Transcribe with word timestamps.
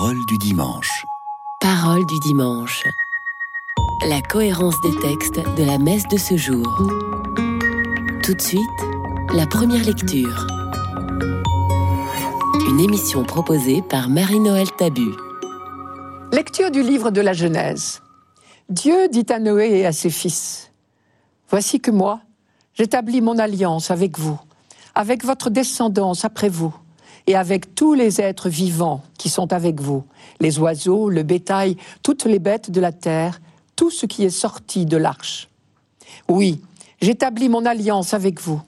Parole 0.00 0.24
du 0.24 0.38
dimanche. 0.38 1.06
Parole 1.60 2.06
du 2.06 2.18
dimanche. 2.20 2.84
La 4.08 4.22
cohérence 4.22 4.80
des 4.80 4.98
textes 4.98 5.38
de 5.58 5.62
la 5.62 5.76
messe 5.76 6.08
de 6.08 6.16
ce 6.16 6.38
jour. 6.38 6.66
Tout 8.22 8.32
de 8.32 8.40
suite, 8.40 8.62
la 9.34 9.46
première 9.46 9.84
lecture. 9.84 10.46
Une 12.66 12.80
émission 12.80 13.24
proposée 13.24 13.82
par 13.82 14.08
Marie-Noël 14.08 14.68
Tabu. 14.78 15.10
Lecture 16.32 16.70
du 16.70 16.82
livre 16.82 17.10
de 17.10 17.20
la 17.20 17.34
Genèse. 17.34 18.00
Dieu 18.70 19.06
dit 19.08 19.26
à 19.28 19.38
Noé 19.38 19.80
et 19.80 19.84
à 19.84 19.92
ses 19.92 20.08
fils, 20.08 20.72
Voici 21.50 21.78
que 21.78 21.90
moi, 21.90 22.22
j'établis 22.72 23.20
mon 23.20 23.38
alliance 23.38 23.90
avec 23.90 24.18
vous, 24.18 24.40
avec 24.94 25.26
votre 25.26 25.50
descendance 25.50 26.24
après 26.24 26.48
vous 26.48 26.74
et 27.26 27.36
avec 27.36 27.74
tous 27.74 27.94
les 27.94 28.20
êtres 28.20 28.48
vivants 28.48 29.02
qui 29.18 29.28
sont 29.28 29.52
avec 29.52 29.80
vous, 29.80 30.04
les 30.40 30.58
oiseaux, 30.58 31.08
le 31.08 31.22
bétail, 31.22 31.76
toutes 32.02 32.24
les 32.24 32.38
bêtes 32.38 32.70
de 32.70 32.80
la 32.80 32.92
terre, 32.92 33.40
tout 33.76 33.90
ce 33.90 34.06
qui 34.06 34.24
est 34.24 34.30
sorti 34.30 34.86
de 34.86 34.96
l'arche. 34.96 35.48
Oui, 36.28 36.60
j'établis 37.00 37.48
mon 37.48 37.64
alliance 37.64 38.14
avec 38.14 38.40
vous. 38.40 38.60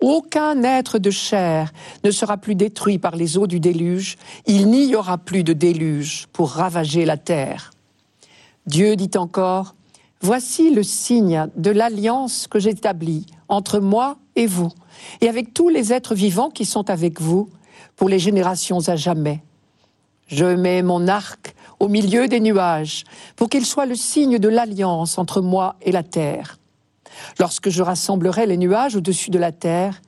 Aucun 0.00 0.62
être 0.62 0.98
de 0.98 1.10
chair 1.10 1.72
ne 2.04 2.10
sera 2.10 2.38
plus 2.38 2.54
détruit 2.54 2.98
par 2.98 3.16
les 3.16 3.36
eaux 3.36 3.46
du 3.46 3.60
déluge, 3.60 4.16
il 4.46 4.68
n'y 4.68 4.94
aura 4.94 5.18
plus 5.18 5.44
de 5.44 5.52
déluge 5.52 6.26
pour 6.32 6.50
ravager 6.50 7.04
la 7.04 7.18
terre. 7.18 7.70
Dieu 8.66 8.96
dit 8.96 9.10
encore, 9.16 9.74
Voici 10.22 10.70
le 10.70 10.82
signe 10.82 11.48
de 11.56 11.70
l'alliance 11.70 12.46
que 12.46 12.58
j'établis 12.58 13.24
entre 13.48 13.80
moi 13.80 14.18
et 14.36 14.46
vous, 14.46 14.70
et 15.22 15.28
avec 15.28 15.54
tous 15.54 15.70
les 15.70 15.94
êtres 15.94 16.14
vivants 16.14 16.50
qui 16.50 16.66
sont 16.66 16.90
avec 16.90 17.22
vous, 17.22 17.48
pour 17.96 18.08
les 18.08 18.18
générations 18.18 18.88
à 18.88 18.96
jamais. 18.96 19.42
Je 20.26 20.44
mets 20.44 20.82
mon 20.82 21.08
arc 21.08 21.54
au 21.80 21.88
milieu 21.88 22.28
des 22.28 22.40
nuages 22.40 23.04
pour 23.36 23.48
qu'il 23.48 23.66
soit 23.66 23.86
le 23.86 23.94
signe 23.94 24.38
de 24.38 24.48
l'alliance 24.48 25.18
entre 25.18 25.40
moi 25.40 25.76
et 25.82 25.92
la 25.92 26.02
terre. 26.02 26.58
Lorsque 27.38 27.70
je 27.70 27.82
rassemblerai 27.82 28.46
les 28.46 28.56
nuages 28.56 28.96
au-dessus 28.96 29.30
de 29.30 29.38
la 29.38 29.52
terre 29.52 30.00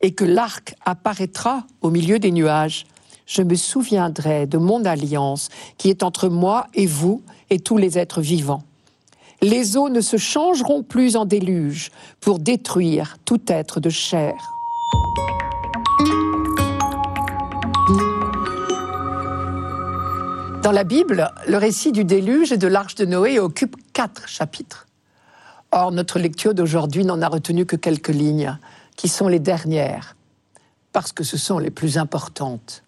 et 0.00 0.12
que 0.12 0.24
l'arc 0.24 0.74
apparaîtra 0.84 1.64
au 1.80 1.90
milieu 1.90 2.18
des 2.18 2.32
nuages, 2.32 2.86
je 3.26 3.42
me 3.42 3.54
souviendrai 3.54 4.46
de 4.46 4.58
mon 4.58 4.84
alliance 4.84 5.48
qui 5.76 5.90
est 5.90 6.02
entre 6.02 6.28
moi 6.28 6.66
et 6.74 6.86
vous 6.86 7.22
et 7.50 7.60
tous 7.60 7.76
les 7.76 7.98
êtres 7.98 8.20
vivants. 8.20 8.62
Les 9.42 9.76
eaux 9.76 9.90
ne 9.90 10.00
se 10.00 10.16
changeront 10.16 10.82
plus 10.82 11.14
en 11.14 11.24
déluge 11.24 11.90
pour 12.20 12.38
détruire 12.38 13.18
tout 13.24 13.40
être 13.46 13.78
de 13.78 13.90
chair. 13.90 14.57
Dans 20.68 20.72
la 20.72 20.84
Bible, 20.84 21.32
le 21.46 21.56
récit 21.56 21.92
du 21.92 22.04
déluge 22.04 22.52
et 22.52 22.58
de 22.58 22.68
l'arche 22.68 22.94
de 22.94 23.06
Noé 23.06 23.38
occupe 23.38 23.74
quatre 23.94 24.28
chapitres. 24.28 24.86
Or, 25.70 25.92
notre 25.92 26.18
lecture 26.18 26.52
d'aujourd'hui 26.52 27.06
n'en 27.06 27.22
a 27.22 27.28
retenu 27.28 27.64
que 27.64 27.74
quelques 27.74 28.10
lignes, 28.10 28.54
qui 28.94 29.08
sont 29.08 29.28
les 29.28 29.38
dernières, 29.38 30.14
parce 30.92 31.12
que 31.12 31.24
ce 31.24 31.38
sont 31.38 31.58
les 31.58 31.70
plus 31.70 31.96
importantes. 31.96 32.82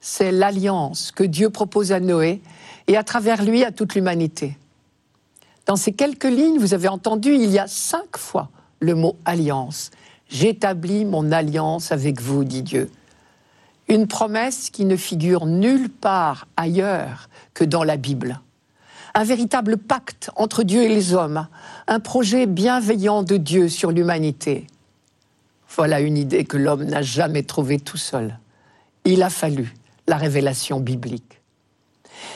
C'est 0.00 0.32
l'alliance 0.32 1.12
que 1.12 1.22
Dieu 1.22 1.50
propose 1.50 1.92
à 1.92 2.00
Noé 2.00 2.40
et 2.86 2.96
à 2.96 3.04
travers 3.04 3.44
lui 3.44 3.64
à 3.64 3.70
toute 3.70 3.94
l'humanité. 3.94 4.56
Dans 5.66 5.76
ces 5.76 5.92
quelques 5.92 6.24
lignes, 6.24 6.58
vous 6.58 6.72
avez 6.72 6.88
entendu, 6.88 7.34
il 7.34 7.50
y 7.50 7.58
a 7.58 7.66
cinq 7.66 8.16
fois 8.16 8.48
le 8.78 8.94
mot 8.94 9.18
alliance. 9.26 9.90
J'établis 10.30 11.04
mon 11.04 11.32
alliance 11.32 11.92
avec 11.92 12.18
vous, 12.22 12.44
dit 12.44 12.62
Dieu. 12.62 12.90
Une 13.90 14.06
promesse 14.06 14.70
qui 14.70 14.84
ne 14.84 14.94
figure 14.94 15.46
nulle 15.46 15.90
part 15.90 16.46
ailleurs 16.56 17.28
que 17.54 17.64
dans 17.64 17.82
la 17.82 17.96
Bible. 17.96 18.40
Un 19.14 19.24
véritable 19.24 19.78
pacte 19.78 20.30
entre 20.36 20.62
Dieu 20.62 20.84
et 20.84 20.88
les 20.88 21.12
hommes, 21.12 21.48
un 21.88 21.98
projet 21.98 22.46
bienveillant 22.46 23.24
de 23.24 23.36
Dieu 23.36 23.68
sur 23.68 23.90
l'humanité. 23.90 24.68
Voilà 25.74 25.98
une 25.98 26.16
idée 26.16 26.44
que 26.44 26.56
l'homme 26.56 26.84
n'a 26.84 27.02
jamais 27.02 27.42
trouvée 27.42 27.80
tout 27.80 27.96
seul. 27.96 28.38
Il 29.04 29.24
a 29.24 29.30
fallu 29.30 29.74
la 30.06 30.18
révélation 30.18 30.78
biblique. 30.78 31.40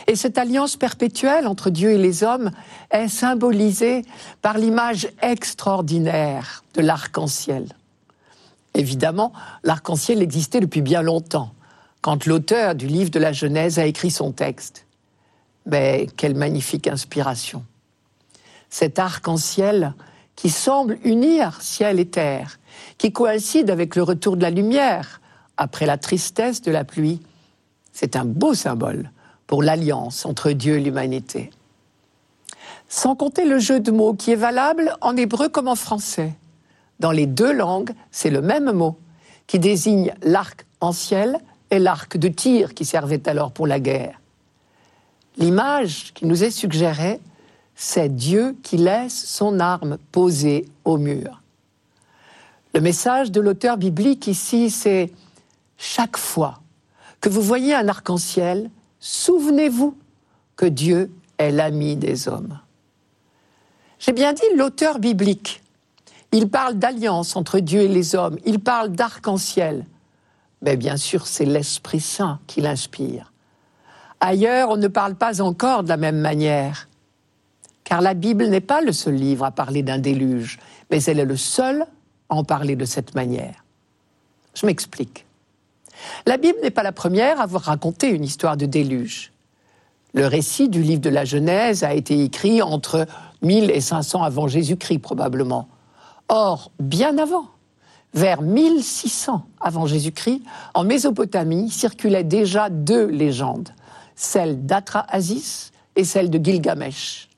Et 0.08 0.16
cette 0.16 0.38
alliance 0.38 0.74
perpétuelle 0.76 1.46
entre 1.46 1.70
Dieu 1.70 1.92
et 1.92 1.98
les 1.98 2.24
hommes 2.24 2.50
est 2.90 3.06
symbolisée 3.06 4.02
par 4.42 4.58
l'image 4.58 5.06
extraordinaire 5.22 6.64
de 6.74 6.80
l'arc-en-ciel. 6.80 7.68
Évidemment, 8.74 9.32
l'arc-en-ciel 9.62 10.20
existait 10.20 10.60
depuis 10.60 10.82
bien 10.82 11.02
longtemps, 11.02 11.52
quand 12.00 12.26
l'auteur 12.26 12.74
du 12.74 12.86
livre 12.86 13.10
de 13.10 13.20
la 13.20 13.32
Genèse 13.32 13.78
a 13.78 13.86
écrit 13.86 14.10
son 14.10 14.32
texte. 14.32 14.86
Mais 15.66 16.08
quelle 16.16 16.34
magnifique 16.34 16.88
inspiration. 16.88 17.64
Cet 18.68 18.98
arc-en-ciel 18.98 19.94
qui 20.36 20.50
semble 20.50 20.98
unir 21.04 21.62
ciel 21.62 22.00
et 22.00 22.08
terre, 22.08 22.58
qui 22.98 23.12
coïncide 23.12 23.70
avec 23.70 23.94
le 23.94 24.02
retour 24.02 24.36
de 24.36 24.42
la 24.42 24.50
lumière 24.50 25.20
après 25.56 25.86
la 25.86 25.96
tristesse 25.96 26.60
de 26.60 26.72
la 26.72 26.84
pluie, 26.84 27.22
c'est 27.92 28.16
un 28.16 28.24
beau 28.24 28.54
symbole 28.54 29.10
pour 29.46 29.62
l'alliance 29.62 30.26
entre 30.26 30.50
Dieu 30.50 30.78
et 30.78 30.80
l'humanité. 30.80 31.50
Sans 32.88 33.14
compter 33.14 33.44
le 33.44 33.60
jeu 33.60 33.78
de 33.78 33.92
mots 33.92 34.14
qui 34.14 34.32
est 34.32 34.36
valable 34.36 34.96
en 35.00 35.16
hébreu 35.16 35.48
comme 35.48 35.68
en 35.68 35.76
français. 35.76 36.34
Dans 37.00 37.10
les 37.10 37.26
deux 37.26 37.52
langues, 37.52 37.92
c'est 38.10 38.30
le 38.30 38.40
même 38.40 38.72
mot 38.72 38.96
qui 39.46 39.58
désigne 39.58 40.14
l'arc 40.22 40.66
en 40.80 40.92
ciel 40.92 41.38
et 41.70 41.78
l'arc 41.78 42.16
de 42.16 42.28
tir 42.28 42.74
qui 42.74 42.84
servait 42.84 43.28
alors 43.28 43.52
pour 43.52 43.66
la 43.66 43.80
guerre. 43.80 44.20
L'image 45.36 46.12
qui 46.14 46.26
nous 46.26 46.44
est 46.44 46.50
suggérée, 46.50 47.20
c'est 47.74 48.14
Dieu 48.14 48.56
qui 48.62 48.76
laisse 48.76 49.24
son 49.26 49.58
arme 49.58 49.98
posée 50.12 50.66
au 50.84 50.96
mur. 50.96 51.40
Le 52.74 52.80
message 52.80 53.32
de 53.32 53.40
l'auteur 53.40 53.76
biblique 53.76 54.26
ici, 54.26 54.70
c'est 54.70 55.12
chaque 55.76 56.16
fois 56.16 56.60
que 57.20 57.28
vous 57.28 57.42
voyez 57.42 57.74
un 57.74 57.88
arc-en-ciel, 57.88 58.70
souvenez-vous 59.00 59.96
que 60.56 60.66
Dieu 60.66 61.10
est 61.38 61.50
l'ami 61.50 61.96
des 61.96 62.28
hommes. 62.28 62.60
J'ai 63.98 64.12
bien 64.12 64.32
dit 64.32 64.42
l'auteur 64.56 64.98
biblique. 64.98 65.62
Il 66.34 66.48
parle 66.48 66.74
d'alliance 66.74 67.36
entre 67.36 67.60
Dieu 67.60 67.82
et 67.82 67.88
les 67.88 68.16
hommes, 68.16 68.38
il 68.44 68.58
parle 68.58 68.90
d'arc-en-ciel. 68.90 69.86
Mais 70.62 70.76
bien 70.76 70.96
sûr, 70.96 71.28
c'est 71.28 71.44
l'Esprit 71.44 72.00
Saint 72.00 72.40
qui 72.48 72.60
l'inspire. 72.60 73.32
Ailleurs, 74.18 74.70
on 74.70 74.76
ne 74.76 74.88
parle 74.88 75.14
pas 75.14 75.40
encore 75.40 75.84
de 75.84 75.88
la 75.88 75.96
même 75.96 76.18
manière. 76.18 76.88
Car 77.84 78.00
la 78.00 78.14
Bible 78.14 78.46
n'est 78.48 78.60
pas 78.60 78.80
le 78.80 78.90
seul 78.90 79.14
livre 79.14 79.44
à 79.44 79.52
parler 79.52 79.84
d'un 79.84 79.98
déluge, 79.98 80.58
mais 80.90 81.00
elle 81.04 81.20
est 81.20 81.24
le 81.24 81.36
seul 81.36 81.86
à 82.28 82.34
en 82.34 82.42
parler 82.42 82.74
de 82.74 82.84
cette 82.84 83.14
manière. 83.14 83.64
Je 84.56 84.66
m'explique. 84.66 85.26
La 86.26 86.36
Bible 86.36 86.58
n'est 86.64 86.72
pas 86.72 86.82
la 86.82 86.90
première 86.90 87.38
à 87.38 87.44
avoir 87.44 87.62
raconté 87.62 88.08
une 88.08 88.24
histoire 88.24 88.56
de 88.56 88.66
déluge. 88.66 89.30
Le 90.14 90.26
récit 90.26 90.68
du 90.68 90.82
livre 90.82 91.00
de 91.00 91.10
la 91.10 91.24
Genèse 91.24 91.84
a 91.84 91.94
été 91.94 92.24
écrit 92.24 92.60
entre 92.60 93.06
1000 93.42 93.70
et 93.70 93.80
500 93.80 94.24
avant 94.24 94.48
Jésus-Christ 94.48 94.98
probablement. 94.98 95.68
Or, 96.36 96.72
bien 96.80 97.16
avant, 97.18 97.46
vers 98.12 98.42
1600 98.42 99.46
avant 99.60 99.86
Jésus-Christ, 99.86 100.42
en 100.74 100.82
Mésopotamie 100.82 101.70
circulaient 101.70 102.24
déjà 102.24 102.70
deux 102.70 103.06
légendes, 103.06 103.68
celle 104.16 104.66
d'Atra-Asis 104.66 105.70
et 105.94 106.02
celle 106.02 106.30
de 106.30 106.44
Gilgamesh, 106.44 107.28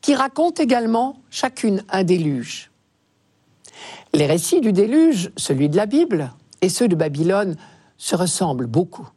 qui 0.00 0.14
racontent 0.14 0.62
également 0.62 1.18
chacune 1.30 1.82
un 1.88 2.04
déluge. 2.04 2.70
Les 4.14 4.26
récits 4.26 4.60
du 4.60 4.72
déluge, 4.72 5.32
celui 5.36 5.68
de 5.68 5.76
la 5.76 5.86
Bible 5.86 6.30
et 6.60 6.68
ceux 6.68 6.86
de 6.86 6.94
Babylone, 6.94 7.56
se 7.96 8.14
ressemblent 8.14 8.68
beaucoup, 8.68 9.08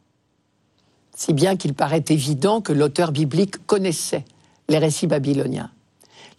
si 1.14 1.32
bien 1.32 1.54
qu'il 1.56 1.74
paraît 1.74 2.04
évident 2.08 2.60
que 2.60 2.72
l'auteur 2.72 3.12
biblique 3.12 3.64
connaissait 3.68 4.24
les 4.68 4.78
récits 4.78 5.06
babyloniens. 5.06 5.70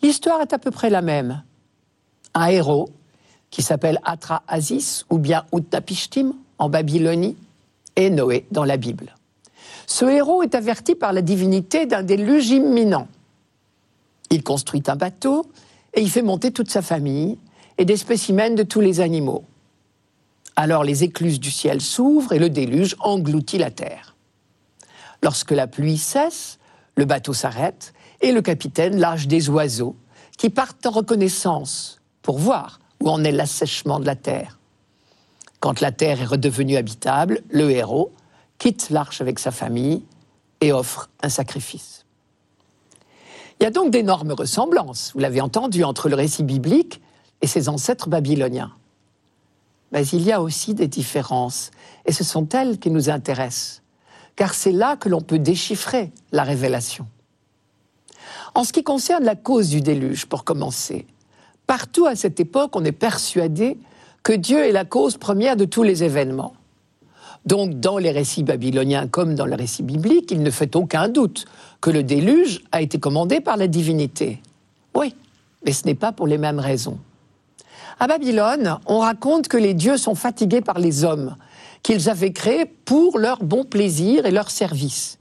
L'histoire 0.02 0.42
est 0.42 0.52
à 0.52 0.60
peu 0.60 0.70
près 0.70 0.90
la 0.90 1.02
même 1.02 1.44
un 2.34 2.48
héros 2.48 2.90
qui 3.50 3.62
s'appelle 3.62 4.00
Atra 4.04 4.44
Aziz 4.48 5.06
ou 5.10 5.18
bien 5.18 5.46
Utnapishtim 5.54 6.34
en 6.58 6.70
Babylonie 6.70 7.36
et 7.96 8.10
Noé 8.10 8.46
dans 8.52 8.66
la 8.66 8.78
Bible. 8.78 9.16
Ce 9.86 10.06
héros 10.06 10.44
est 10.44 10.56
averti 10.56 10.96
par 10.96 11.14
la 11.14 11.22
divinité 11.22 11.86
d'un 11.86 12.04
déluge 12.04 12.50
imminent. 12.50 13.08
Il 14.32 14.44
construit 14.44 14.84
un 14.88 14.96
bateau 14.96 15.46
et 15.94 16.02
il 16.02 16.10
fait 16.10 16.22
monter 16.22 16.52
toute 16.52 16.72
sa 16.72 16.82
famille 16.82 17.38
et 17.78 17.86
des 17.86 17.98
spécimens 17.98 18.56
de 18.56 18.64
tous 18.64 18.82
les 18.82 19.02
animaux. 19.02 19.44
Alors 20.56 20.84
les 20.84 21.04
écluses 21.04 21.40
du 21.40 21.52
ciel 21.52 21.82
s'ouvrent 21.82 22.34
et 22.34 22.40
le 22.40 22.50
déluge 22.50 22.96
engloutit 23.00 23.58
la 23.58 23.72
terre. 23.72 24.16
Lorsque 25.22 25.52
la 25.52 25.68
pluie 25.68 25.98
cesse, 25.98 26.60
le 26.96 27.06
bateau 27.06 27.34
s'arrête 27.34 27.94
et 28.22 28.32
le 28.32 28.42
capitaine 28.42 29.00
lâche 29.00 29.28
des 29.28 29.50
oiseaux 29.50 29.96
qui 30.38 30.50
partent 30.50 30.86
en 30.86 30.92
reconnaissance 30.92 32.02
pour 32.24 32.40
voir 32.40 32.80
où 33.00 33.10
en 33.10 33.24
est 33.24 33.32
l'assèchement 33.32 34.00
de 34.00 34.06
la 34.08 34.16
terre. 34.16 34.58
Quand 35.60 35.80
la 35.80 35.92
terre 35.92 36.22
est 36.22 36.26
redevenue 36.26 36.78
habitable, 36.78 37.42
le 37.50 37.70
héros 37.70 38.12
quitte 38.58 38.90
l'arche 38.90 39.22
avec 39.22 39.40
sa 39.40 39.52
famille 39.52 40.04
et 40.62 40.72
offre 40.72 41.10
un 41.22 41.30
sacrifice. 41.30 42.06
Il 43.60 43.64
y 43.64 43.68
a 43.68 43.72
donc 43.72 43.92
d'énormes 43.92 44.32
ressemblances, 44.32 45.12
vous 45.14 45.20
l'avez 45.20 45.42
entendu, 45.42 45.84
entre 45.84 46.10
le 46.10 46.16
récit 46.16 46.44
biblique 46.44 47.02
et 47.42 47.48
ses 47.48 47.70
ancêtres 47.70 48.10
babyloniens. 48.10 48.74
Mais 49.92 50.06
il 50.08 50.24
y 50.24 50.32
a 50.32 50.42
aussi 50.42 50.74
des 50.74 50.88
différences, 50.88 51.72
et 52.06 52.12
ce 52.12 52.24
sont 52.24 52.50
elles 52.50 52.80
qui 52.80 52.90
nous 52.90 53.10
intéressent, 53.10 53.84
car 54.36 54.54
c'est 54.54 54.72
là 54.72 54.98
que 54.98 55.08
l'on 55.08 55.22
peut 55.22 55.40
déchiffrer 55.40 56.12
la 56.32 56.44
révélation. 56.44 57.08
En 58.56 58.64
ce 58.64 58.74
qui 58.74 58.84
concerne 58.84 59.24
la 59.24 59.36
cause 59.36 59.70
du 59.70 59.82
déluge, 59.82 60.26
pour 60.26 60.44
commencer, 60.44 61.06
partout 61.74 62.06
à 62.06 62.16
cette 62.16 62.40
époque, 62.40 62.76
on 62.76 62.86
est 62.86 62.92
persuadé 62.92 63.80
que 64.22 64.32
Dieu 64.32 64.60
est 64.60 64.72
la 64.72 64.86
cause 64.86 65.18
première 65.18 65.56
de 65.56 65.66
tous 65.66 65.82
les 65.82 66.04
événements. 66.04 66.54
Donc, 67.48 67.80
dans 67.80 67.98
les 67.98 68.12
récits 68.12 68.44
babyloniens 68.44 69.08
comme 69.08 69.34
dans 69.34 69.48
le 69.48 69.56
récit 69.56 69.82
biblique, 69.82 70.30
il 70.30 70.44
ne 70.44 70.52
fait 70.52 70.76
aucun 70.76 71.10
doute 71.10 71.46
que 71.82 71.90
le 71.90 72.04
déluge 72.04 72.64
a 72.72 72.84
été 72.84 73.00
commandé 73.00 73.42
par 73.42 73.58
la 73.58 73.66
divinité. 73.66 74.40
Oui, 74.94 75.16
mais 75.66 75.72
ce 75.72 75.88
n'est 75.88 75.96
pas 75.96 76.12
pour 76.12 76.28
les 76.28 76.38
mêmes 76.38 76.60
raisons. 76.60 77.00
À 78.00 78.06
Babylone, 78.06 78.78
on 78.86 79.00
raconte 79.00 79.48
que 79.48 79.58
les 79.58 79.74
dieux 79.74 79.98
sont 79.98 80.14
fatigués 80.14 80.62
par 80.62 80.78
les 80.78 81.04
hommes, 81.04 81.36
qu'ils 81.82 82.08
avaient 82.08 82.34
créés 82.34 82.66
pour 82.66 83.18
leur 83.18 83.44
bon 83.44 83.64
plaisir 83.64 84.28
et 84.28 84.32
leur 84.32 84.52
service, 84.52 85.18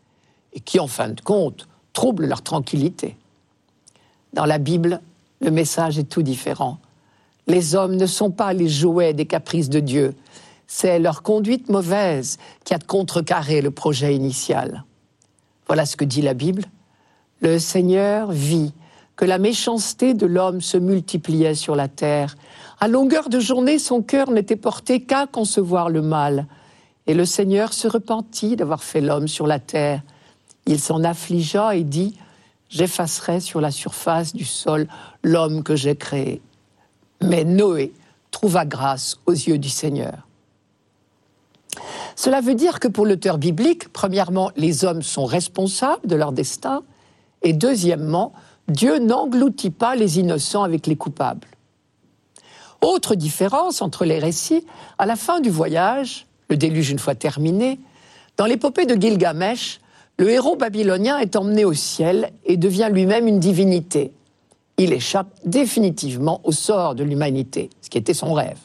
et 0.52 0.60
qui, 0.60 0.78
en 0.78 0.86
fin 0.86 1.08
de 1.08 1.20
compte, 1.22 1.66
troublent 1.94 2.26
leur 2.26 2.42
tranquillité. 2.42 3.16
Dans 4.34 4.44
la 4.44 4.58
Bible, 4.58 5.00
le 5.42 5.50
message 5.50 5.98
est 5.98 6.08
tout 6.08 6.22
différent. 6.22 6.78
Les 7.46 7.74
hommes 7.74 7.96
ne 7.96 8.06
sont 8.06 8.30
pas 8.30 8.52
les 8.52 8.68
jouets 8.68 9.12
des 9.12 9.26
caprices 9.26 9.68
de 9.68 9.80
Dieu, 9.80 10.14
c'est 10.68 10.98
leur 10.98 11.22
conduite 11.22 11.68
mauvaise 11.68 12.38
qui 12.64 12.72
a 12.72 12.78
contrecarré 12.78 13.60
le 13.60 13.70
projet 13.70 14.14
initial. 14.14 14.84
Voilà 15.66 15.84
ce 15.84 15.96
que 15.96 16.04
dit 16.04 16.22
la 16.22 16.32
Bible. 16.32 16.64
Le 17.40 17.58
Seigneur 17.58 18.30
vit 18.30 18.72
que 19.16 19.24
la 19.24 19.38
méchanceté 19.38 20.14
de 20.14 20.24
l'homme 20.24 20.60
se 20.62 20.78
multipliait 20.78 21.54
sur 21.54 21.76
la 21.76 21.88
terre. 21.88 22.36
À 22.80 22.88
longueur 22.88 23.28
de 23.28 23.38
journée, 23.38 23.78
son 23.78 24.00
cœur 24.00 24.30
n'était 24.30 24.56
porté 24.56 25.02
qu'à 25.02 25.26
concevoir 25.26 25.90
le 25.90 26.00
mal. 26.00 26.46
Et 27.06 27.14
le 27.14 27.26
Seigneur 27.26 27.74
se 27.74 27.88
repentit 27.88 28.56
d'avoir 28.56 28.82
fait 28.82 29.00
l'homme 29.00 29.28
sur 29.28 29.46
la 29.46 29.58
terre. 29.58 30.02
Il 30.66 30.80
s'en 30.80 31.04
affligea 31.04 31.76
et 31.76 31.84
dit, 31.84 32.16
J'effacerai 32.72 33.40
sur 33.40 33.60
la 33.60 33.70
surface 33.70 34.32
du 34.32 34.46
sol 34.46 34.88
l'homme 35.22 35.62
que 35.62 35.76
j'ai 35.76 35.94
créé. 35.94 36.40
Mais 37.20 37.44
Noé 37.44 37.92
trouva 38.30 38.64
grâce 38.64 39.18
aux 39.26 39.32
yeux 39.32 39.58
du 39.58 39.68
Seigneur. 39.68 40.26
Cela 42.16 42.40
veut 42.40 42.54
dire 42.54 42.80
que 42.80 42.88
pour 42.88 43.04
l'auteur 43.04 43.36
biblique, 43.36 43.92
premièrement, 43.92 44.50
les 44.56 44.86
hommes 44.86 45.02
sont 45.02 45.26
responsables 45.26 46.06
de 46.06 46.16
leur 46.16 46.32
destin, 46.32 46.82
et 47.42 47.52
deuxièmement, 47.52 48.32
Dieu 48.68 48.98
n'engloutit 48.98 49.70
pas 49.70 49.94
les 49.94 50.18
innocents 50.18 50.62
avec 50.62 50.86
les 50.86 50.96
coupables. 50.96 51.48
Autre 52.80 53.14
différence 53.14 53.82
entre 53.82 54.06
les 54.06 54.18
récits, 54.18 54.66
à 54.96 55.04
la 55.04 55.16
fin 55.16 55.40
du 55.40 55.50
voyage, 55.50 56.26
le 56.48 56.56
déluge 56.56 56.90
une 56.90 56.98
fois 56.98 57.14
terminé, 57.14 57.80
dans 58.38 58.46
l'épopée 58.46 58.86
de 58.86 58.94
Gilgamesh, 58.94 59.81
le 60.22 60.30
héros 60.30 60.54
babylonien 60.54 61.18
est 61.18 61.34
emmené 61.34 61.64
au 61.64 61.72
ciel 61.72 62.30
et 62.44 62.56
devient 62.56 62.90
lui-même 62.92 63.26
une 63.26 63.40
divinité. 63.40 64.12
Il 64.78 64.92
échappe 64.92 65.26
définitivement 65.44 66.40
au 66.44 66.52
sort 66.52 66.94
de 66.94 67.02
l'humanité, 67.02 67.70
ce 67.80 67.90
qui 67.90 67.98
était 67.98 68.14
son 68.14 68.32
rêve. 68.32 68.60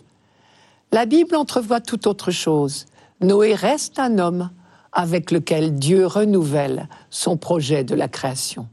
La 0.91 1.07
Bible 1.07 1.35
entrevoit 1.35 1.81
tout 1.81 2.07
autre 2.07 2.29
chose. 2.29 2.85
Noé 3.21 3.55
reste 3.55 3.97
un 3.97 4.19
homme 4.19 4.51
avec 4.93 5.31
lequel 5.31 5.73
Dieu 5.73 6.05
renouvelle 6.05 6.87
son 7.09 7.37
projet 7.37 7.83
de 7.83 7.95
la 7.95 8.07
création. 8.07 8.67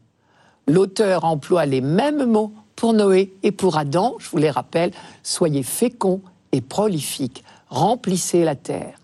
L'auteur 0.69 1.25
emploie 1.25 1.65
les 1.65 1.81
mêmes 1.81 2.27
mots 2.27 2.53
pour 2.77 2.93
Noé 2.93 3.33
et 3.43 3.51
pour 3.51 3.79
Adam, 3.79 4.15
je 4.19 4.29
vous 4.29 4.37
les 4.37 4.51
rappelle, 4.51 4.91
soyez 5.23 5.63
féconds 5.63 6.21
et 6.53 6.61
prolifiques, 6.61 7.45
remplissez 7.71 8.45
la 8.45 8.57
terre. 8.57 8.99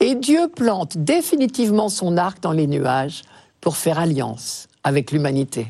Et 0.00 0.14
Dieu 0.14 0.48
plante 0.54 0.98
définitivement 0.98 1.88
son 1.88 2.16
arc 2.16 2.42
dans 2.42 2.52
les 2.52 2.66
nuages 2.66 3.22
pour 3.60 3.76
faire 3.76 3.98
alliance 3.98 4.68
avec 4.84 5.10
l'humanité. 5.10 5.66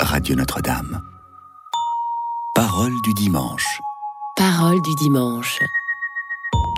Radio 0.00 0.34
Notre-Dame. 0.34 1.00
Parole 2.54 2.92
du 3.04 3.14
dimanche. 3.14 3.80
Parole 4.36 4.82
du 4.82 4.94
dimanche. 4.96 5.60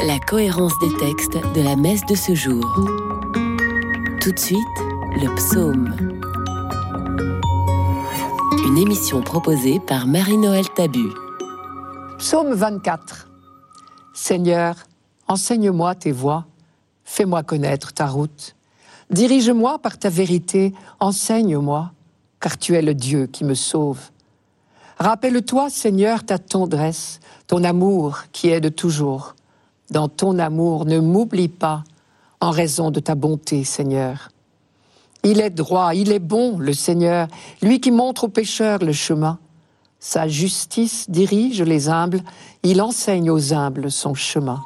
La 0.05 0.19
cohérence 0.19 0.79
des 0.81 0.95
textes 0.99 1.39
de 1.55 1.63
la 1.63 1.75
messe 1.75 2.05
de 2.07 2.15
ce 2.15 2.35
jour. 2.35 2.65
Tout 4.21 4.33
de 4.33 4.39
suite, 4.39 4.59
le 5.17 5.35
psaume. 5.37 5.97
Une 8.67 8.79
émission 8.79 9.23
proposée 9.23 9.81
par 9.81 10.07
Marie-Noël 10.07 10.69
Tabu. 10.77 11.09
Psaume 12.21 12.53
24. 12.53 13.31
Seigneur, 14.13 14.77
enseigne-moi 15.27 15.95
tes 15.95 16.13
voies, 16.13 16.45
fais-moi 17.03 17.43
connaître 17.43 17.95
ta 17.95 18.07
route. 18.07 18.55
Dirige-moi 19.09 19.79
par 19.79 19.99
ta 19.99 20.11
vérité, 20.11 20.75
enseigne-moi, 21.01 21.93
car 22.39 22.59
tu 22.59 22.77
es 22.77 22.83
le 22.83 22.93
Dieu 22.93 23.27
qui 23.27 23.43
me 23.43 23.55
sauve. 23.55 24.11
Rappelle-toi, 24.99 25.71
Seigneur, 25.71 26.23
ta 26.23 26.39
tendresse, 26.39 27.21
ton 27.47 27.65
amour 27.65 28.25
qui 28.33 28.51
est 28.51 28.61
de 28.61 28.69
toujours. 28.69 29.35
Dans 29.91 30.11
ton 30.11 30.39
amour, 30.39 30.85
ne 30.85 30.99
m'oublie 30.99 31.49
pas 31.49 31.85
en 32.41 32.51
raison 32.51 32.91
de 32.91 33.01
ta 33.01 33.15
bonté, 33.15 33.65
Seigneur. 33.65 34.29
Il 35.25 35.41
est 35.41 35.49
droit, 35.49 35.95
il 35.95 36.13
est 36.13 36.19
bon, 36.19 36.59
le 36.59 36.75
Seigneur, 36.75 37.29
lui 37.63 37.81
qui 37.81 37.91
montre 37.91 38.25
aux 38.25 38.29
pécheurs 38.29 38.81
le 38.81 38.93
chemin. 38.93 39.39
Sa 40.03 40.27
justice 40.29 41.11
dirige 41.11 41.61
les 41.61 41.91
humbles, 41.91 42.23
il 42.63 42.81
enseigne 42.81 43.31
aux 43.31 43.53
humbles 43.53 43.91
son 43.91 44.15
chemin. 44.15 44.63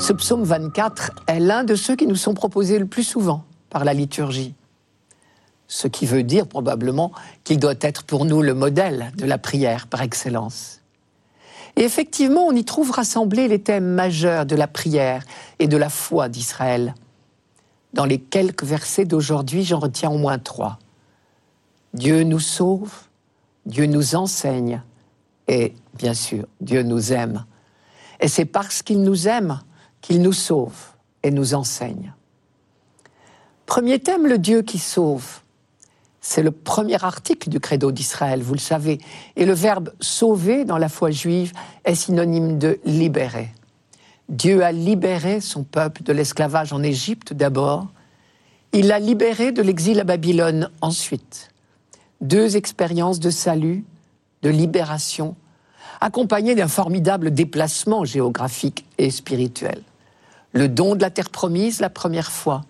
Ce 0.00 0.14
psaume 0.14 0.44
24 0.44 1.12
est 1.26 1.40
l'un 1.40 1.62
de 1.62 1.74
ceux 1.74 1.94
qui 1.94 2.06
nous 2.06 2.16
sont 2.16 2.32
proposés 2.32 2.78
le 2.78 2.86
plus 2.86 3.04
souvent 3.04 3.44
par 3.68 3.84
la 3.84 3.92
liturgie. 3.92 4.54
Ce 5.68 5.88
qui 5.88 6.06
veut 6.06 6.22
dire 6.22 6.46
probablement 6.46 7.12
qu'il 7.44 7.58
doit 7.58 7.74
être 7.82 8.02
pour 8.04 8.24
nous 8.24 8.40
le 8.40 8.54
modèle 8.54 9.12
de 9.18 9.26
la 9.26 9.36
prière 9.36 9.88
par 9.88 10.00
excellence. 10.00 10.80
Et 11.76 11.82
effectivement, 11.82 12.46
on 12.46 12.52
y 12.52 12.64
trouve 12.64 12.92
rassemblés 12.92 13.48
les 13.48 13.60
thèmes 13.60 13.92
majeurs 13.92 14.46
de 14.46 14.56
la 14.56 14.68
prière 14.68 15.22
et 15.58 15.66
de 15.66 15.76
la 15.76 15.90
foi 15.90 16.30
d'Israël. 16.30 16.94
Dans 17.94 18.04
les 18.04 18.18
quelques 18.18 18.64
versets 18.64 19.04
d'aujourd'hui, 19.04 19.62
j'en 19.62 19.78
retiens 19.78 20.10
au 20.10 20.18
moins 20.18 20.40
trois. 20.40 20.80
Dieu 21.92 22.24
nous 22.24 22.40
sauve, 22.40 22.92
Dieu 23.66 23.86
nous 23.86 24.16
enseigne 24.16 24.82
et, 25.46 25.74
bien 25.94 26.12
sûr, 26.12 26.46
Dieu 26.60 26.82
nous 26.82 27.12
aime. 27.12 27.44
Et 28.18 28.26
c'est 28.26 28.46
parce 28.46 28.82
qu'il 28.82 29.02
nous 29.02 29.28
aime 29.28 29.60
qu'il 30.00 30.22
nous 30.22 30.32
sauve 30.32 30.74
et 31.22 31.30
nous 31.30 31.54
enseigne. 31.54 32.12
Premier 33.64 34.00
thème, 34.00 34.26
le 34.26 34.38
Dieu 34.38 34.62
qui 34.62 34.78
sauve. 34.78 35.40
C'est 36.20 36.42
le 36.42 36.50
premier 36.50 37.02
article 37.04 37.48
du 37.48 37.60
credo 37.60 37.92
d'Israël, 37.92 38.42
vous 38.42 38.54
le 38.54 38.58
savez. 38.58 38.98
Et 39.36 39.44
le 39.44 39.52
verbe 39.52 39.92
sauver 40.00 40.64
dans 40.64 40.78
la 40.78 40.88
foi 40.88 41.12
juive 41.12 41.52
est 41.84 41.94
synonyme 41.94 42.58
de 42.58 42.80
libérer. 42.84 43.52
Dieu 44.28 44.64
a 44.64 44.72
libéré 44.72 45.40
son 45.40 45.64
peuple 45.64 46.02
de 46.02 46.12
l'esclavage 46.12 46.72
en 46.72 46.82
Égypte 46.82 47.32
d'abord. 47.32 47.88
Il 48.72 48.88
l'a 48.88 48.98
libéré 48.98 49.52
de 49.52 49.62
l'exil 49.62 50.00
à 50.00 50.04
Babylone 50.04 50.70
ensuite. 50.80 51.50
Deux 52.20 52.56
expériences 52.56 53.20
de 53.20 53.30
salut, 53.30 53.84
de 54.42 54.48
libération, 54.48 55.36
accompagnées 56.00 56.54
d'un 56.54 56.68
formidable 56.68 57.32
déplacement 57.32 58.04
géographique 58.04 58.86
et 58.98 59.10
spirituel. 59.10 59.82
Le 60.52 60.68
don 60.68 60.94
de 60.94 61.02
la 61.02 61.10
terre 61.10 61.30
promise 61.30 61.80
la 61.80 61.90
première 61.90 62.30
fois, 62.30 62.62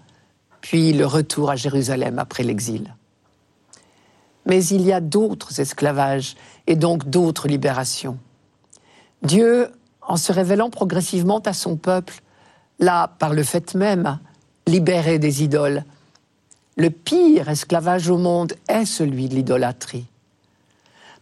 puis 0.60 0.92
le 0.92 1.06
retour 1.06 1.50
à 1.50 1.56
Jérusalem 1.56 2.18
après 2.18 2.42
l'exil. 2.42 2.94
Mais 4.46 4.64
il 4.64 4.82
y 4.82 4.92
a 4.92 5.00
d'autres 5.00 5.60
esclavages 5.60 6.36
et 6.66 6.76
donc 6.76 7.08
d'autres 7.08 7.48
libérations. 7.48 8.18
Dieu, 9.22 9.70
en 10.06 10.16
se 10.16 10.32
révélant 10.32 10.70
progressivement 10.70 11.40
à 11.40 11.52
son 11.52 11.76
peuple, 11.76 12.20
l'a, 12.78 13.12
par 13.18 13.32
le 13.32 13.42
fait 13.42 13.74
même, 13.74 14.18
libéré 14.66 15.18
des 15.18 15.42
idoles. 15.42 15.84
Le 16.76 16.90
pire 16.90 17.48
esclavage 17.48 18.08
au 18.08 18.18
monde 18.18 18.54
est 18.68 18.84
celui 18.84 19.28
de 19.28 19.34
l'idolâtrie. 19.34 20.06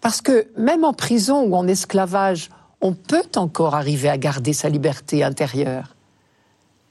Parce 0.00 0.20
que 0.20 0.48
même 0.56 0.84
en 0.84 0.92
prison 0.92 1.42
ou 1.42 1.54
en 1.54 1.66
esclavage, 1.68 2.50
on 2.80 2.94
peut 2.94 3.28
encore 3.36 3.74
arriver 3.74 4.08
à 4.08 4.18
garder 4.18 4.52
sa 4.52 4.68
liberté 4.68 5.22
intérieure. 5.22 5.94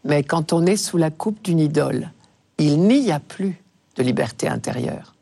Mais 0.05 0.23
quand 0.23 0.53
on 0.53 0.65
est 0.65 0.77
sous 0.77 0.97
la 0.97 1.11
coupe 1.11 1.43
d'une 1.43 1.59
idole, 1.59 2.11
il 2.57 2.79
n'y 2.81 3.11
a 3.11 3.19
plus 3.19 3.61
de 3.97 4.03
liberté 4.03 4.47
intérieure. 4.47 5.13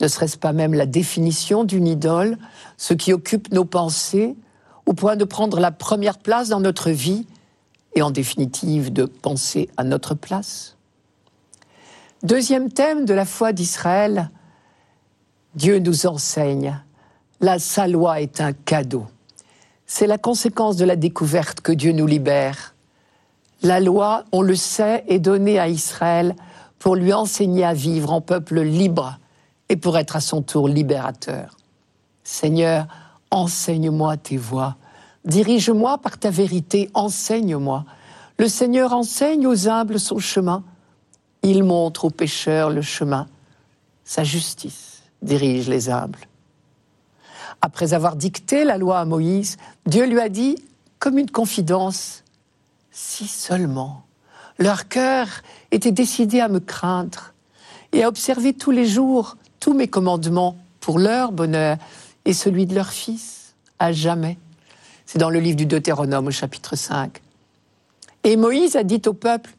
Ne 0.00 0.08
serait-ce 0.08 0.36
pas 0.36 0.52
même 0.52 0.74
la 0.74 0.86
définition 0.86 1.64
d'une 1.64 1.86
idole, 1.86 2.36
ce 2.76 2.92
qui 2.92 3.12
occupe 3.12 3.52
nos 3.52 3.64
pensées, 3.64 4.36
au 4.86 4.92
point 4.92 5.16
de 5.16 5.24
prendre 5.24 5.60
la 5.60 5.72
première 5.72 6.18
place 6.18 6.48
dans 6.48 6.60
notre 6.60 6.90
vie 6.90 7.26
et 7.94 8.02
en 8.02 8.10
définitive 8.10 8.92
de 8.92 9.04
penser 9.04 9.68
à 9.76 9.84
notre 9.84 10.14
place 10.14 10.76
Deuxième 12.22 12.72
thème 12.72 13.04
de 13.04 13.12
la 13.12 13.26
foi 13.26 13.52
d'Israël, 13.52 14.30
Dieu 15.54 15.78
nous 15.78 16.06
enseigne, 16.06 16.80
la 17.40 17.58
sa 17.58 17.86
loi 17.86 18.20
est 18.20 18.40
un 18.40 18.52
cadeau. 18.52 19.06
C'est 19.86 20.06
la 20.06 20.18
conséquence 20.18 20.76
de 20.76 20.84
la 20.84 20.96
découverte 20.96 21.60
que 21.60 21.72
Dieu 21.72 21.92
nous 21.92 22.06
libère. 22.06 22.74
La 23.62 23.80
loi, 23.80 24.24
on 24.32 24.42
le 24.42 24.56
sait, 24.56 25.04
est 25.08 25.18
donnée 25.18 25.58
à 25.58 25.68
Israël 25.68 26.34
pour 26.78 26.96
lui 26.96 27.12
enseigner 27.12 27.64
à 27.64 27.74
vivre 27.74 28.12
en 28.12 28.20
peuple 28.20 28.60
libre 28.60 29.18
et 29.68 29.76
pour 29.76 29.98
être 29.98 30.16
à 30.16 30.20
son 30.20 30.42
tour 30.42 30.68
libérateur. 30.68 31.56
Seigneur, 32.24 32.86
enseigne-moi 33.30 34.16
tes 34.16 34.36
voies. 34.36 34.76
Dirige-moi 35.24 35.98
par 35.98 36.18
ta 36.18 36.30
vérité, 36.30 36.90
enseigne-moi. 36.94 37.84
Le 38.38 38.48
Seigneur 38.48 38.92
enseigne 38.92 39.46
aux 39.46 39.68
humbles 39.68 39.98
son 39.98 40.18
chemin. 40.18 40.62
Il 41.42 41.64
montre 41.64 42.06
aux 42.06 42.10
pécheurs 42.10 42.70
le 42.70 42.82
chemin. 42.82 43.26
Sa 44.04 44.24
justice 44.24 45.02
dirige 45.22 45.68
les 45.68 45.90
humbles. 45.90 46.20
Après 47.60 47.94
avoir 47.94 48.16
dicté 48.16 48.64
la 48.64 48.78
loi 48.78 49.00
à 49.00 49.04
Moïse, 49.04 49.56
Dieu 49.86 50.06
lui 50.06 50.20
a 50.20 50.28
dit, 50.28 50.56
comme 50.98 51.18
une 51.18 51.30
confidence, 51.30 52.22
si 52.90 53.26
seulement 53.26 54.04
leur 54.58 54.88
cœur 54.88 55.28
était 55.70 55.92
décidé 55.92 56.40
à 56.40 56.48
me 56.48 56.60
craindre 56.60 57.34
et 57.92 58.04
à 58.04 58.08
observer 58.08 58.54
tous 58.54 58.70
les 58.70 58.86
jours 58.86 59.36
tous 59.60 59.74
mes 59.74 59.88
commandements 59.88 60.56
pour 60.80 60.98
leur 60.98 61.32
bonheur 61.32 61.76
et 62.26 62.34
celui 62.34 62.66
de 62.66 62.74
leur 62.74 62.90
fils 62.90 63.54
à 63.78 63.92
jamais. 63.92 64.36
C'est 65.06 65.18
dans 65.18 65.30
le 65.30 65.38
livre 65.38 65.56
du 65.56 65.64
Deutéronome 65.64 66.26
au 66.26 66.30
chapitre 66.30 66.76
5. 66.76 67.22
Et 68.24 68.36
Moïse 68.36 68.76
a 68.76 68.82
dit 68.82 69.00
au 69.06 69.14
peuple, 69.14 69.54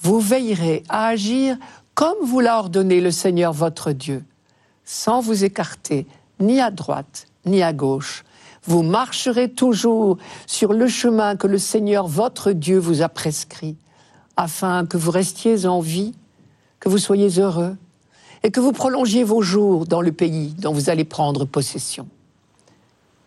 vous 0.00 0.20
veillerez 0.20 0.84
à 0.88 1.06
agir 1.06 1.56
comme 1.94 2.18
vous 2.22 2.40
l'a 2.40 2.58
ordonné 2.58 3.00
le 3.00 3.10
Seigneur 3.10 3.52
votre 3.52 3.92
Dieu, 3.92 4.22
sans 4.84 5.20
vous 5.20 5.44
écarter 5.44 6.06
ni 6.38 6.60
à 6.60 6.70
droite 6.70 7.26
ni 7.46 7.62
à 7.62 7.72
gauche. 7.72 8.24
Vous 8.64 8.82
marcherez 8.82 9.50
toujours 9.50 10.18
sur 10.46 10.72
le 10.72 10.86
chemin 10.86 11.34
que 11.36 11.46
le 11.46 11.58
Seigneur 11.58 12.06
votre 12.06 12.52
Dieu 12.52 12.78
vous 12.78 13.02
a 13.02 13.08
prescrit, 13.08 13.76
afin 14.36 14.86
que 14.86 14.96
vous 14.96 15.10
restiez 15.10 15.66
en 15.66 15.80
vie, 15.80 16.12
que 16.78 16.88
vous 16.88 16.98
soyez 16.98 17.40
heureux 17.40 17.76
et 18.42 18.50
que 18.50 18.60
vous 18.60 18.72
prolongiez 18.72 19.24
vos 19.24 19.42
jours 19.42 19.86
dans 19.86 20.00
le 20.00 20.12
pays 20.12 20.54
dont 20.58 20.72
vous 20.72 20.90
allez 20.90 21.04
prendre 21.04 21.44
possession. 21.44 22.08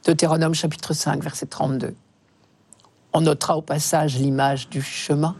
Deutéronome 0.06 0.54
chapitre 0.54 0.94
5, 0.94 1.24
verset 1.24 1.48
32. 1.48 1.96
On 3.14 3.22
notera 3.22 3.58
au 3.58 3.62
passage 3.62 4.18
l'image 4.18 4.70
du 4.70 4.82
chemin. 4.82 5.36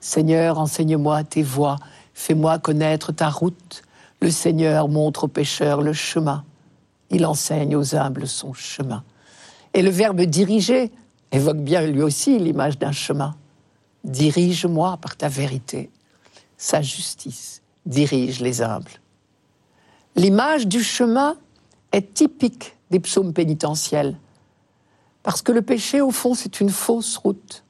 Seigneur, 0.00 0.58
enseigne-moi 0.58 1.24
tes 1.24 1.42
voies, 1.42 1.76
fais-moi 2.14 2.58
connaître 2.58 3.12
ta 3.12 3.28
route. 3.28 3.82
Le 4.20 4.30
Seigneur 4.30 4.88
montre 4.88 5.24
aux 5.24 5.28
pécheurs 5.28 5.82
le 5.82 5.92
chemin. 5.92 6.44
Il 7.10 7.26
enseigne 7.26 7.76
aux 7.76 7.94
humbles 7.96 8.28
son 8.28 8.52
chemin. 8.52 9.04
Et 9.74 9.82
le 9.82 9.90
verbe 9.90 10.22
diriger 10.22 10.92
évoque 11.32 11.58
bien 11.58 11.82
lui 11.82 12.02
aussi 12.02 12.38
l'image 12.38 12.78
d'un 12.78 12.92
chemin. 12.92 13.34
Dirige-moi 14.04 14.96
par 14.98 15.16
ta 15.16 15.28
vérité. 15.28 15.90
Sa 16.56 16.82
justice 16.82 17.61
dirige 17.86 18.40
les 18.40 18.62
humbles. 18.62 18.92
L'image 20.14 20.66
du 20.66 20.82
chemin 20.82 21.36
est 21.92 22.14
typique 22.14 22.76
des 22.90 23.00
psaumes 23.00 23.32
pénitentiels, 23.32 24.16
parce 25.22 25.42
que 25.42 25.52
le 25.52 25.62
péché, 25.62 26.00
au 26.00 26.10
fond, 26.10 26.34
c'est 26.34 26.60
une 26.60 26.70
fausse 26.70 27.16
route. 27.16 27.64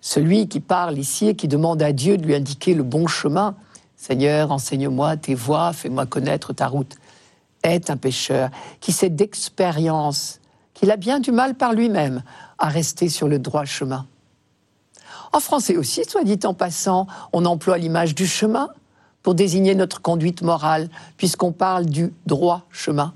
Celui 0.00 0.48
qui 0.48 0.60
parle 0.60 0.98
ici 0.98 1.28
et 1.28 1.34
qui 1.34 1.48
demande 1.48 1.82
à 1.82 1.92
Dieu 1.92 2.16
de 2.16 2.24
lui 2.24 2.34
indiquer 2.34 2.74
le 2.74 2.82
bon 2.82 3.06
chemin, 3.06 3.56
Seigneur, 3.96 4.52
enseigne-moi 4.52 5.16
tes 5.16 5.34
voies, 5.34 5.72
fais-moi 5.72 6.06
connaître 6.06 6.52
ta 6.52 6.68
route, 6.68 6.96
est 7.62 7.90
un 7.90 7.96
pécheur 7.96 8.50
qui 8.80 8.92
sait 8.92 9.08
d'expérience 9.08 10.40
qu'il 10.74 10.90
a 10.90 10.96
bien 10.96 11.18
du 11.18 11.32
mal 11.32 11.54
par 11.54 11.72
lui-même 11.72 12.22
à 12.58 12.68
rester 12.68 13.08
sur 13.08 13.28
le 13.28 13.38
droit 13.38 13.64
chemin. 13.64 14.06
En 15.32 15.40
français 15.40 15.76
aussi, 15.76 16.04
soit 16.04 16.22
dit 16.22 16.38
en 16.44 16.54
passant, 16.54 17.06
on 17.32 17.44
emploie 17.44 17.78
l'image 17.78 18.14
du 18.14 18.26
chemin 18.26 18.68
pour 19.26 19.34
désigner 19.34 19.74
notre 19.74 20.00
conduite 20.00 20.42
morale, 20.42 20.88
puisqu'on 21.16 21.50
parle 21.50 21.86
du 21.86 22.12
droit 22.26 22.62
chemin. 22.70 23.12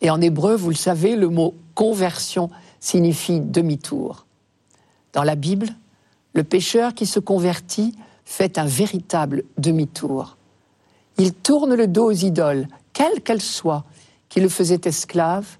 Et 0.00 0.08
en 0.08 0.18
hébreu, 0.18 0.56
vous 0.56 0.70
le 0.70 0.76
savez, 0.76 1.14
le 1.14 1.28
mot 1.28 1.54
conversion 1.74 2.48
signifie 2.80 3.38
demi-tour. 3.38 4.24
Dans 5.12 5.22
la 5.22 5.34
Bible, 5.34 5.68
le 6.32 6.42
pécheur 6.42 6.94
qui 6.94 7.04
se 7.04 7.20
convertit 7.20 7.94
fait 8.24 8.56
un 8.56 8.64
véritable 8.64 9.42
demi-tour. 9.58 10.38
Il 11.18 11.34
tourne 11.34 11.74
le 11.74 11.86
dos 11.86 12.06
aux 12.06 12.12
idoles, 12.12 12.66
quelles 12.94 13.20
qu'elles 13.20 13.42
soient, 13.42 13.84
qui 14.30 14.40
le 14.40 14.48
faisaient 14.48 14.80
esclave, 14.84 15.58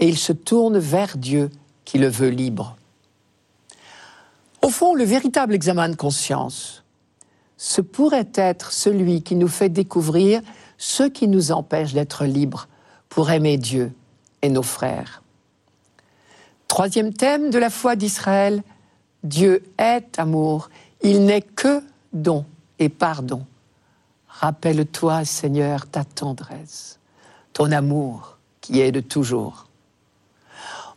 et 0.00 0.08
il 0.08 0.18
se 0.18 0.32
tourne 0.32 0.78
vers 0.78 1.16
Dieu 1.16 1.50
qui 1.84 1.98
le 1.98 2.08
veut 2.08 2.30
libre. 2.30 2.76
Au 4.62 4.68
fond, 4.68 4.96
le 4.96 5.04
véritable 5.04 5.54
examen 5.54 5.90
de 5.90 5.94
conscience, 5.94 6.79
ce 7.62 7.82
pourrait 7.82 8.32
être 8.36 8.72
celui 8.72 9.20
qui 9.22 9.36
nous 9.36 9.46
fait 9.46 9.68
découvrir 9.68 10.40
ce 10.78 11.02
qui 11.02 11.28
nous 11.28 11.52
empêche 11.52 11.92
d'être 11.92 12.24
libres 12.24 12.68
pour 13.10 13.30
aimer 13.30 13.58
Dieu 13.58 13.92
et 14.40 14.48
nos 14.48 14.62
frères. 14.62 15.22
Troisième 16.68 17.12
thème 17.12 17.50
de 17.50 17.58
la 17.58 17.68
foi 17.68 17.96
d'Israël, 17.96 18.62
Dieu 19.24 19.62
est 19.76 20.18
amour, 20.18 20.70
il 21.02 21.26
n'est 21.26 21.42
que 21.42 21.82
don 22.14 22.46
et 22.78 22.88
pardon. 22.88 23.44
Rappelle-toi, 24.26 25.26
Seigneur, 25.26 25.86
ta 25.86 26.04
tendresse, 26.04 26.98
ton 27.52 27.72
amour 27.72 28.38
qui 28.62 28.80
est 28.80 28.90
de 28.90 29.00
toujours. 29.00 29.66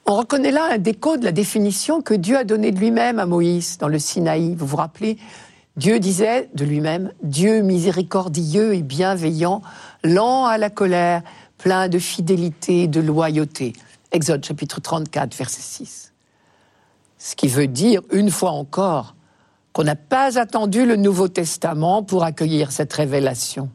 On 0.05 0.15
reconnaît 0.15 0.51
là 0.51 0.69
un 0.71 0.77
déco 0.77 1.17
de 1.17 1.25
la 1.25 1.33
définition 1.33 2.01
que 2.01 2.13
Dieu 2.13 2.37
a 2.37 2.45
donnée 2.45 2.71
de 2.71 2.79
lui-même 2.79 3.19
à 3.19 3.25
Moïse 3.25 3.77
dans 3.79 3.89
le 3.89 3.99
Sinaï. 3.99 4.55
Vous 4.55 4.65
vous 4.65 4.77
rappelez, 4.77 5.17
Dieu 5.75 5.99
disait 5.99 6.49
de 6.53 6.65
lui-même, 6.65 7.11
Dieu 7.23 7.61
miséricordieux 7.61 8.75
et 8.75 8.83
bienveillant, 8.83 9.61
lent 10.03 10.45
à 10.45 10.57
la 10.59 10.69
colère, 10.69 11.23
plein 11.57 11.89
de 11.89 11.97
fidélité 11.97 12.83
et 12.83 12.87
de 12.87 13.01
loyauté. 13.01 13.73
Exode 14.11 14.45
chapitre 14.45 14.79
34, 14.81 15.35
verset 15.35 15.61
6. 15.61 16.13
Ce 17.17 17.35
qui 17.35 17.47
veut 17.47 17.67
dire, 17.67 18.01
une 18.11 18.29
fois 18.29 18.51
encore, 18.51 19.15
qu'on 19.71 19.83
n'a 19.83 19.95
pas 19.95 20.37
attendu 20.37 20.85
le 20.85 20.95
Nouveau 20.95 21.27
Testament 21.27 22.03
pour 22.03 22.23
accueillir 22.23 22.71
cette 22.71 22.93
révélation. 22.93 23.71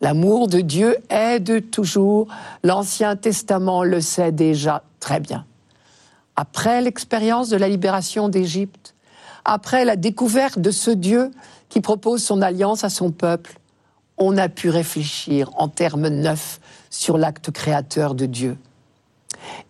L'amour 0.00 0.46
de 0.46 0.60
Dieu 0.60 0.96
est 1.08 1.40
de 1.40 1.58
toujours, 1.58 2.28
l'Ancien 2.62 3.16
Testament 3.16 3.82
le 3.82 4.00
sait 4.00 4.30
déjà 4.30 4.84
très 5.00 5.18
bien. 5.18 5.44
Après 6.36 6.80
l'expérience 6.80 7.48
de 7.48 7.56
la 7.56 7.68
libération 7.68 8.28
d'Égypte, 8.28 8.94
après 9.44 9.84
la 9.84 9.96
découverte 9.96 10.58
de 10.58 10.70
ce 10.70 10.90
Dieu 10.90 11.30
qui 11.68 11.80
propose 11.80 12.22
son 12.22 12.42
alliance 12.42 12.84
à 12.84 12.90
son 12.90 13.10
peuple, 13.10 13.58
on 14.18 14.36
a 14.36 14.48
pu 14.48 14.68
réfléchir 14.68 15.50
en 15.56 15.68
termes 15.68 16.08
neufs 16.08 16.60
sur 16.90 17.16
l'acte 17.16 17.50
créateur 17.50 18.14
de 18.14 18.26
Dieu. 18.26 18.58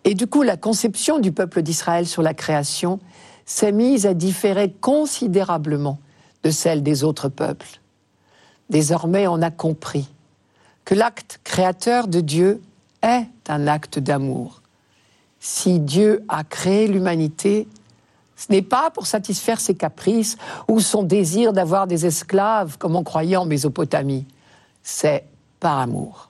Et 0.03 0.13
du 0.13 0.27
coup, 0.27 0.43
la 0.43 0.57
conception 0.57 1.19
du 1.19 1.31
peuple 1.31 1.61
d'Israël 1.61 2.05
sur 2.05 2.21
la 2.21 2.33
création 2.33 2.99
s'est 3.45 3.71
mise 3.71 4.05
à 4.05 4.13
différer 4.13 4.71
considérablement 4.71 5.99
de 6.43 6.49
celle 6.49 6.83
des 6.83 7.03
autres 7.03 7.29
peuples. 7.29 7.79
Désormais, 8.69 9.27
on 9.27 9.41
a 9.41 9.51
compris 9.51 10.09
que 10.85 10.95
l'acte 10.95 11.39
créateur 11.43 12.07
de 12.07 12.21
Dieu 12.21 12.61
est 13.03 13.27
un 13.47 13.67
acte 13.67 13.99
d'amour. 13.99 14.61
Si 15.39 15.79
Dieu 15.79 16.23
a 16.27 16.43
créé 16.43 16.87
l'humanité, 16.87 17.67
ce 18.41 18.51
n'est 18.51 18.63
pas 18.63 18.89
pour 18.89 19.05
satisfaire 19.05 19.59
ses 19.59 19.75
caprices 19.75 20.35
ou 20.67 20.79
son 20.79 21.03
désir 21.03 21.53
d'avoir 21.53 21.85
des 21.85 22.07
esclaves, 22.07 22.79
comme 22.79 22.95
on 22.95 23.03
croyait 23.03 23.35
en 23.35 23.45
Mésopotamie. 23.45 24.25
C'est 24.81 25.25
par 25.59 25.77
amour. 25.77 26.29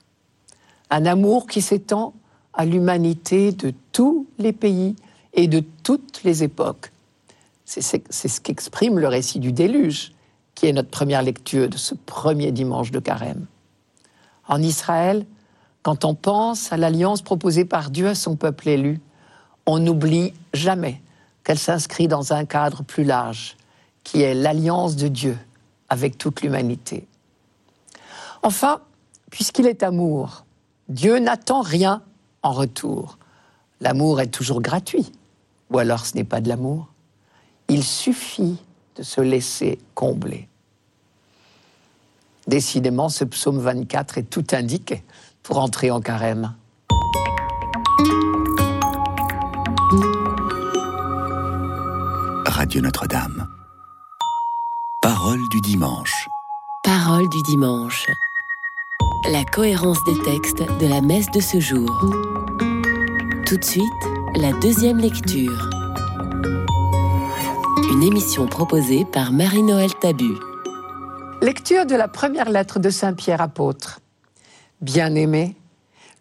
Un 0.89 1.05
amour 1.05 1.47
qui 1.47 1.61
s'étend 1.61 2.13
à 2.53 2.65
l'humanité 2.65 3.53
de 3.53 3.73
tous 3.93 4.27
les 4.39 4.51
pays 4.51 4.97
et 5.33 5.47
de 5.47 5.63
toutes 5.83 6.21
les 6.25 6.43
époques. 6.43 6.91
C'est 7.63 7.81
ce 7.81 8.41
qu'exprime 8.41 8.99
le 8.99 9.07
récit 9.07 9.39
du 9.39 9.53
déluge, 9.53 10.11
qui 10.53 10.65
est 10.65 10.73
notre 10.73 10.89
première 10.89 11.23
lecture 11.23 11.69
de 11.69 11.77
ce 11.77 11.95
premier 11.95 12.51
dimanche 12.51 12.91
de 12.91 12.99
carême. 12.99 13.45
En 14.49 14.61
Israël, 14.61 15.25
quand 15.81 16.03
on 16.03 16.13
pense 16.13 16.73
à 16.73 16.77
l'alliance 16.77 17.21
proposée 17.21 17.63
par 17.63 17.89
Dieu 17.89 18.09
à 18.09 18.15
son 18.15 18.35
peuple 18.35 18.67
élu, 18.67 18.99
on 19.65 19.79
n'oublie 19.79 20.33
jamais 20.53 21.01
qu'elle 21.43 21.59
s'inscrit 21.59 22.07
dans 22.07 22.33
un 22.33 22.45
cadre 22.45 22.83
plus 22.83 23.03
large, 23.03 23.57
qui 24.03 24.21
est 24.21 24.33
l'alliance 24.33 24.95
de 24.95 25.07
Dieu 25.07 25.37
avec 25.89 26.17
toute 26.17 26.41
l'humanité. 26.41 27.07
Enfin, 28.43 28.81
puisqu'il 29.29 29.67
est 29.67 29.83
amour, 29.83 30.45
Dieu 30.89 31.19
n'attend 31.19 31.61
rien 31.61 32.01
en 32.43 32.51
retour. 32.51 33.17
L'amour 33.79 34.21
est 34.21 34.27
toujours 34.27 34.61
gratuit, 34.61 35.11
ou 35.69 35.79
alors 35.79 36.05
ce 36.05 36.15
n'est 36.15 36.23
pas 36.23 36.41
de 36.41 36.49
l'amour. 36.49 36.87
Il 37.67 37.83
suffit 37.83 38.57
de 38.95 39.03
se 39.03 39.21
laisser 39.21 39.79
combler. 39.95 40.47
Décidément, 42.47 43.09
ce 43.09 43.23
psaume 43.23 43.59
24 43.59 44.17
est 44.17 44.29
tout 44.29 44.45
indiqué 44.51 45.03
pour 45.43 45.59
entrer 45.59 45.91
en 45.91 46.01
carême. 46.01 46.53
Radio 52.71 52.83
Notre-Dame. 52.83 53.47
Parole 55.01 55.41
du 55.51 55.59
dimanche. 55.59 56.29
Parole 56.85 57.27
du 57.27 57.41
dimanche. 57.41 58.07
La 59.29 59.43
cohérence 59.43 60.01
des 60.05 60.17
textes 60.23 60.63
de 60.79 60.87
la 60.87 61.01
messe 61.01 61.29
de 61.31 61.41
ce 61.41 61.59
jour. 61.59 61.89
Tout 63.45 63.57
de 63.57 63.63
suite, 63.65 63.83
la 64.35 64.53
deuxième 64.61 64.99
lecture. 64.99 65.69
Une 67.91 68.03
émission 68.03 68.47
proposée 68.47 69.03
par 69.03 69.33
Marie-Noël 69.33 69.93
Tabu. 69.99 70.37
Lecture 71.41 71.85
de 71.85 71.95
la 71.95 72.07
première 72.07 72.49
lettre 72.49 72.79
de 72.79 72.89
Saint 72.89 73.15
Pierre 73.15 73.41
apôtre. 73.41 73.99
Bien-aimé, 74.79 75.57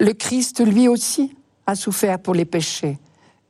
le 0.01 0.15
Christ 0.15 0.67
lui 0.67 0.89
aussi 0.89 1.37
a 1.69 1.77
souffert 1.77 2.19
pour 2.21 2.35
les 2.35 2.45
péchés, 2.45 2.99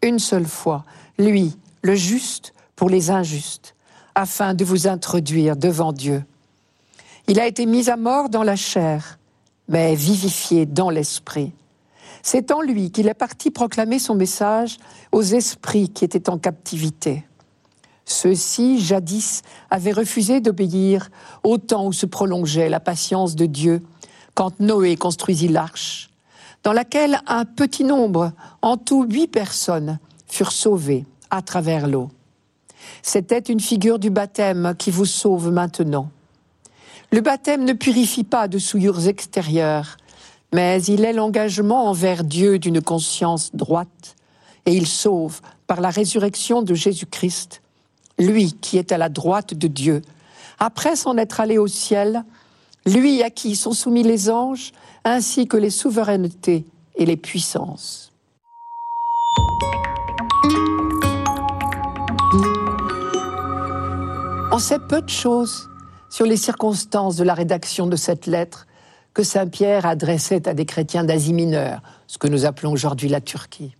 une 0.02 0.18
seule 0.18 0.46
fois, 0.46 0.84
lui, 1.18 1.56
le 1.82 1.94
juste, 1.94 2.52
pour 2.80 2.88
les 2.88 3.10
injustes, 3.10 3.74
afin 4.14 4.54
de 4.54 4.64
vous 4.64 4.86
introduire 4.86 5.54
devant 5.54 5.92
Dieu. 5.92 6.24
Il 7.28 7.38
a 7.38 7.46
été 7.46 7.66
mis 7.66 7.90
à 7.90 7.98
mort 7.98 8.30
dans 8.30 8.42
la 8.42 8.56
chair, 8.56 9.18
mais 9.68 9.94
vivifié 9.94 10.64
dans 10.64 10.88
l'esprit. 10.88 11.52
C'est 12.22 12.50
en 12.50 12.62
lui 12.62 12.90
qu'il 12.90 13.06
est 13.06 13.12
parti 13.12 13.50
proclamer 13.50 13.98
son 13.98 14.14
message 14.14 14.78
aux 15.12 15.20
esprits 15.20 15.90
qui 15.90 16.06
étaient 16.06 16.30
en 16.30 16.38
captivité. 16.38 17.26
Ceux-ci, 18.06 18.80
jadis, 18.80 19.42
avaient 19.68 19.92
refusé 19.92 20.40
d'obéir 20.40 21.10
au 21.42 21.58
temps 21.58 21.84
où 21.86 21.92
se 21.92 22.06
prolongeait 22.06 22.70
la 22.70 22.80
patience 22.80 23.36
de 23.36 23.44
Dieu, 23.44 23.82
quand 24.32 24.58
Noé 24.58 24.96
construisit 24.96 25.48
l'arche, 25.48 26.08
dans 26.64 26.72
laquelle 26.72 27.20
un 27.26 27.44
petit 27.44 27.84
nombre, 27.84 28.32
en 28.62 28.78
tout 28.78 29.04
huit 29.04 29.28
personnes, 29.28 29.98
furent 30.26 30.52
sauvées 30.52 31.04
à 31.28 31.42
travers 31.42 31.86
l'eau. 31.86 32.10
C'était 33.02 33.38
une 33.38 33.60
figure 33.60 33.98
du 33.98 34.10
baptême 34.10 34.74
qui 34.78 34.90
vous 34.90 35.06
sauve 35.06 35.50
maintenant. 35.50 36.10
Le 37.12 37.20
baptême 37.20 37.64
ne 37.64 37.72
purifie 37.72 38.24
pas 38.24 38.48
de 38.48 38.58
souillures 38.58 39.08
extérieures, 39.08 39.96
mais 40.52 40.82
il 40.84 41.04
est 41.04 41.12
l'engagement 41.12 41.86
envers 41.86 42.24
Dieu 42.24 42.58
d'une 42.58 42.80
conscience 42.80 43.54
droite, 43.54 44.16
et 44.66 44.74
il 44.74 44.86
sauve 44.86 45.40
par 45.66 45.80
la 45.80 45.90
résurrection 45.90 46.62
de 46.62 46.74
Jésus-Christ 46.74 47.62
lui 48.20 48.52
qui 48.52 48.78
est 48.78 48.92
à 48.92 48.98
la 48.98 49.08
droite 49.08 49.54
de 49.54 49.66
Dieu, 49.66 50.02
après 50.58 50.94
s'en 50.94 51.16
être 51.16 51.40
allé 51.40 51.58
au 51.58 51.66
ciel, 51.66 52.24
lui 52.86 53.22
à 53.22 53.30
qui 53.30 53.56
sont 53.56 53.72
soumis 53.72 54.02
les 54.02 54.30
anges, 54.30 54.72
ainsi 55.04 55.48
que 55.48 55.56
les 55.56 55.70
souverainetés 55.70 56.66
et 56.96 57.06
les 57.06 57.16
puissances. 57.16 58.09
Sait 64.60 64.78
peu 64.78 65.00
de 65.00 65.08
choses 65.08 65.70
sur 66.10 66.26
les 66.26 66.36
circonstances 66.36 67.16
de 67.16 67.24
la 67.24 67.32
rédaction 67.32 67.86
de 67.86 67.96
cette 67.96 68.26
lettre 68.26 68.66
que 69.14 69.22
Saint 69.22 69.46
Pierre 69.46 69.86
adressait 69.86 70.46
à 70.46 70.54
des 70.54 70.66
chrétiens 70.66 71.02
d'Asie 71.02 71.32
mineure, 71.32 71.80
ce 72.06 72.18
que 72.18 72.28
nous 72.28 72.44
appelons 72.44 72.70
aujourd'hui 72.70 73.08
la 73.08 73.22
Turquie. 73.22 73.74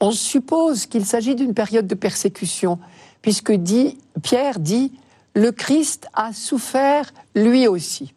On 0.00 0.10
suppose 0.10 0.86
qu'il 0.86 1.06
s'agit 1.06 1.36
d'une 1.36 1.54
période 1.54 1.86
de 1.86 1.94
persécution 1.94 2.80
puisque 3.22 3.52
dit, 3.52 3.98
Pierre 4.22 4.58
dit, 4.58 4.92
le 5.34 5.52
Christ 5.52 6.08
a 6.12 6.32
souffert 6.32 7.12
lui 7.36 7.68
aussi. 7.68 8.14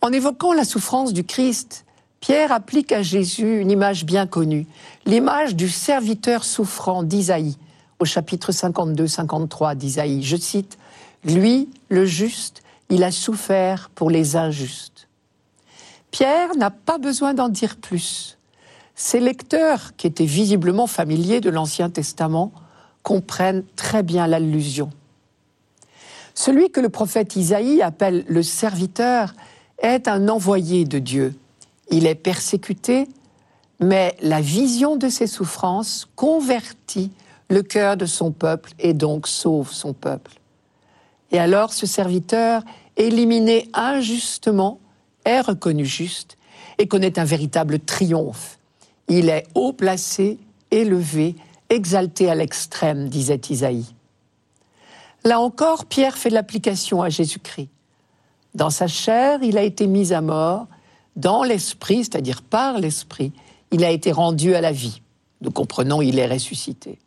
En 0.00 0.12
évoquant 0.12 0.52
la 0.52 0.64
souffrance 0.64 1.12
du 1.12 1.24
Christ, 1.24 1.84
Pierre 2.20 2.52
applique 2.52 2.92
à 2.92 3.02
Jésus 3.02 3.60
une 3.60 3.70
image 3.70 4.04
bien 4.04 4.28
connue, 4.28 4.66
l'image 5.06 5.56
du 5.56 5.68
serviteur 5.68 6.44
souffrant 6.44 7.02
d'Isaïe, 7.02 7.56
au 7.98 8.04
chapitre 8.04 8.52
52-53 8.52 9.76
d'Isaïe. 9.76 10.22
Je 10.22 10.36
cite, 10.36 10.78
Lui, 11.24 11.68
le 11.88 12.04
juste, 12.04 12.62
il 12.90 13.04
a 13.04 13.10
souffert 13.10 13.90
pour 13.94 14.10
les 14.10 14.36
injustes. 14.36 15.08
Pierre 16.10 16.54
n'a 16.56 16.70
pas 16.70 16.98
besoin 16.98 17.34
d'en 17.34 17.48
dire 17.48 17.76
plus. 17.76 18.38
Ses 18.94 19.20
lecteurs, 19.20 19.96
qui 19.96 20.06
étaient 20.06 20.24
visiblement 20.24 20.86
familiers 20.86 21.40
de 21.40 21.50
l'Ancien 21.50 21.90
Testament, 21.90 22.52
comprennent 23.02 23.64
très 23.76 24.02
bien 24.02 24.26
l'allusion. 24.26 24.90
Celui 26.34 26.70
que 26.70 26.80
le 26.80 26.88
prophète 26.88 27.36
Isaïe 27.36 27.82
appelle 27.82 28.24
le 28.28 28.42
serviteur 28.42 29.34
est 29.78 30.08
un 30.08 30.28
envoyé 30.28 30.84
de 30.84 30.98
Dieu. 30.98 31.34
Il 31.90 32.06
est 32.06 32.14
persécuté, 32.14 33.08
mais 33.80 34.16
la 34.20 34.40
vision 34.40 34.96
de 34.96 35.08
ses 35.08 35.26
souffrances 35.26 36.08
convertit 36.16 37.10
le 37.48 37.62
cœur 37.62 37.96
de 37.96 38.06
son 38.06 38.32
peuple 38.32 38.72
et 38.78 38.94
donc 38.94 39.28
sauve 39.28 39.72
son 39.72 39.92
peuple. 39.92 40.32
Et 41.30 41.38
alors 41.38 41.72
ce 41.72 41.86
serviteur, 41.86 42.62
éliminé 42.96 43.68
injustement, 43.74 44.80
est 45.24 45.40
reconnu 45.40 45.84
juste 45.84 46.36
et 46.78 46.86
connaît 46.86 47.18
un 47.18 47.24
véritable 47.24 47.78
triomphe. 47.78 48.58
Il 49.08 49.28
est 49.28 49.46
haut 49.54 49.72
placé, 49.72 50.38
élevé, 50.70 51.34
exalté 51.70 52.30
à 52.30 52.34
l'extrême, 52.34 53.08
disait 53.08 53.40
Isaïe. 53.50 53.86
Là 55.24 55.40
encore, 55.40 55.86
Pierre 55.86 56.16
fait 56.16 56.30
l'application 56.30 57.02
à 57.02 57.08
Jésus-Christ. 57.08 57.68
Dans 58.54 58.70
sa 58.70 58.86
chair, 58.86 59.42
il 59.42 59.58
a 59.58 59.62
été 59.62 59.86
mis 59.86 60.12
à 60.12 60.20
mort, 60.20 60.66
dans 61.16 61.42
l'esprit, 61.42 62.04
c'est-à-dire 62.04 62.42
par 62.42 62.78
l'esprit, 62.78 63.32
il 63.70 63.84
a 63.84 63.90
été 63.90 64.12
rendu 64.12 64.54
à 64.54 64.60
la 64.60 64.72
vie. 64.72 65.00
Nous 65.40 65.50
comprenons, 65.50 66.02
il 66.02 66.18
est 66.18 66.26
ressuscité. 66.26 66.98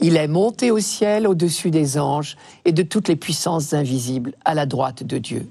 Il 0.00 0.16
est 0.16 0.28
monté 0.28 0.70
au 0.70 0.78
ciel 0.78 1.26
au-dessus 1.26 1.70
des 1.70 1.98
anges 1.98 2.36
et 2.64 2.72
de 2.72 2.82
toutes 2.82 3.08
les 3.08 3.16
puissances 3.16 3.72
invisibles 3.72 4.34
à 4.44 4.54
la 4.54 4.66
droite 4.66 5.02
de 5.02 5.18
Dieu. 5.18 5.48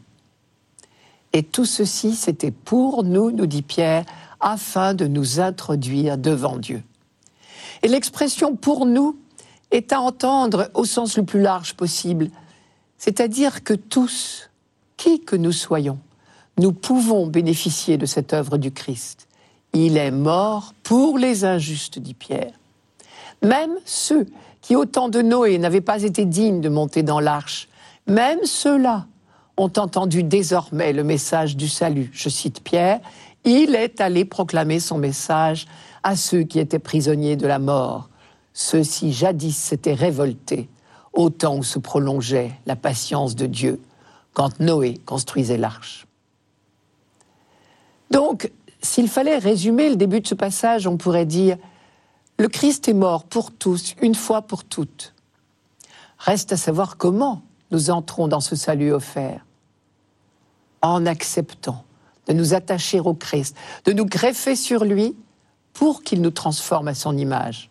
Et 1.33 1.43
tout 1.43 1.65
ceci, 1.65 2.15
c'était 2.15 2.51
pour 2.51 3.03
nous, 3.03 3.31
nous 3.31 3.47
dit 3.47 3.63
Pierre, 3.63 4.05
afin 4.39 4.93
de 4.93 5.07
nous 5.07 5.39
introduire 5.39 6.17
devant 6.17 6.57
Dieu. 6.57 6.83
Et 7.81 7.87
l'expression 7.87 8.55
pour 8.55 8.85
nous 8.85 9.17
est 9.71 9.91
à 9.91 9.99
entendre 9.99 10.69
au 10.73 10.85
sens 10.85 11.17
le 11.17 11.25
plus 11.25 11.41
large 11.41 11.73
possible, 11.73 12.29
c'est-à-dire 12.97 13.63
que 13.63 13.73
tous, 13.73 14.49
qui 14.95 15.21
que 15.21 15.35
nous 15.35 15.51
soyons, 15.51 15.99
nous 16.57 16.71
pouvons 16.71 17.27
bénéficier 17.27 17.97
de 17.97 18.05
cette 18.05 18.33
œuvre 18.33 18.57
du 18.57 18.71
Christ. 18.71 19.27
Il 19.73 19.97
est 19.97 20.11
mort 20.11 20.73
pour 20.83 21.17
les 21.17 21.43
injustes, 21.43 21.99
dit 21.99 22.13
Pierre. 22.13 22.53
Même 23.41 23.75
ceux 23.85 24.27
qui, 24.61 24.75
au 24.75 24.85
temps 24.85 25.09
de 25.09 25.21
Noé, 25.21 25.57
n'avaient 25.57 25.81
pas 25.81 26.03
été 26.03 26.25
dignes 26.25 26.61
de 26.61 26.69
monter 26.69 27.03
dans 27.03 27.19
l'arche, 27.19 27.69
même 28.07 28.39
ceux-là 28.43 29.05
ont 29.57 29.71
entendu 29.77 30.23
désormais 30.23 30.93
le 30.93 31.03
message 31.03 31.55
du 31.55 31.67
salut. 31.67 32.09
Je 32.13 32.29
cite 32.29 32.61
Pierre, 32.61 32.99
il 33.45 33.75
est 33.75 34.01
allé 34.01 34.25
proclamer 34.25 34.79
son 34.79 34.97
message 34.97 35.67
à 36.03 36.15
ceux 36.15 36.43
qui 36.43 36.59
étaient 36.59 36.79
prisonniers 36.79 37.35
de 37.35 37.47
la 37.47 37.59
mort. 37.59 38.09
Ceux-ci 38.53 39.13
jadis 39.13 39.55
s'étaient 39.55 39.93
révoltés 39.93 40.69
au 41.13 41.29
temps 41.29 41.57
où 41.57 41.63
se 41.63 41.79
prolongeait 41.79 42.51
la 42.65 42.75
patience 42.75 43.35
de 43.35 43.45
Dieu 43.45 43.79
quand 44.33 44.59
Noé 44.59 44.99
construisait 45.05 45.57
l'arche. 45.57 46.05
Donc, 48.11 48.51
s'il 48.81 49.07
fallait 49.07 49.37
résumer 49.37 49.89
le 49.89 49.95
début 49.95 50.21
de 50.21 50.27
ce 50.27 50.35
passage, 50.35 50.87
on 50.87 50.97
pourrait 50.97 51.25
dire 51.25 51.57
le 52.37 52.47
Christ 52.47 52.87
est 52.87 52.93
mort 52.93 53.23
pour 53.23 53.51
tous, 53.51 53.95
une 54.01 54.15
fois 54.15 54.41
pour 54.41 54.63
toutes. 54.63 55.13
Reste 56.17 56.51
à 56.51 56.57
savoir 56.57 56.97
comment 56.97 57.41
nous 57.71 57.89
entrons 57.89 58.27
dans 58.27 58.41
ce 58.41 58.55
salut 58.55 58.91
offert. 58.91 59.45
En 60.81 61.05
acceptant 61.05 61.83
de 62.27 62.33
nous 62.33 62.53
attacher 62.53 62.99
au 62.99 63.13
Christ, 63.13 63.55
de 63.85 63.93
nous 63.93 64.05
greffer 64.05 64.55
sur 64.55 64.83
lui 64.83 65.15
pour 65.73 66.03
qu'il 66.03 66.21
nous 66.21 66.31
transforme 66.31 66.87
à 66.87 66.95
son 66.95 67.17
image. 67.17 67.69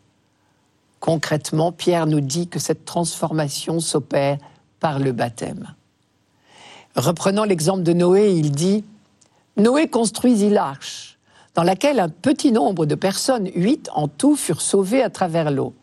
Concrètement, 1.00 1.72
Pierre 1.72 2.07
nous 2.07 2.20
dit 2.20 2.48
que 2.48 2.59
cette 2.59 2.85
transformation 2.85 3.81
s'opère 3.81 4.38
par 4.81 4.98
le 4.98 5.12
baptême. 5.12 5.74
Reprenant 6.96 7.44
l'exemple 7.44 7.83
de 7.83 7.92
Noé, 7.92 8.33
il 8.33 8.53
dit 8.53 8.85
Noé 9.57 9.88
construisit 9.88 10.50
l'arche, 10.50 11.13
dans 11.55 11.62
laquelle 11.62 12.01
un 12.01 12.09
petit 12.09 12.53
nombre 12.53 12.87
de 12.87 12.95
personnes, 12.95 13.51
huit 13.55 13.88
en 13.95 14.09
tout, 14.09 14.37
furent 14.37 14.61
sauvées 14.61 15.03
à 15.03 15.11
travers 15.11 15.51
l'eau. 15.51 15.75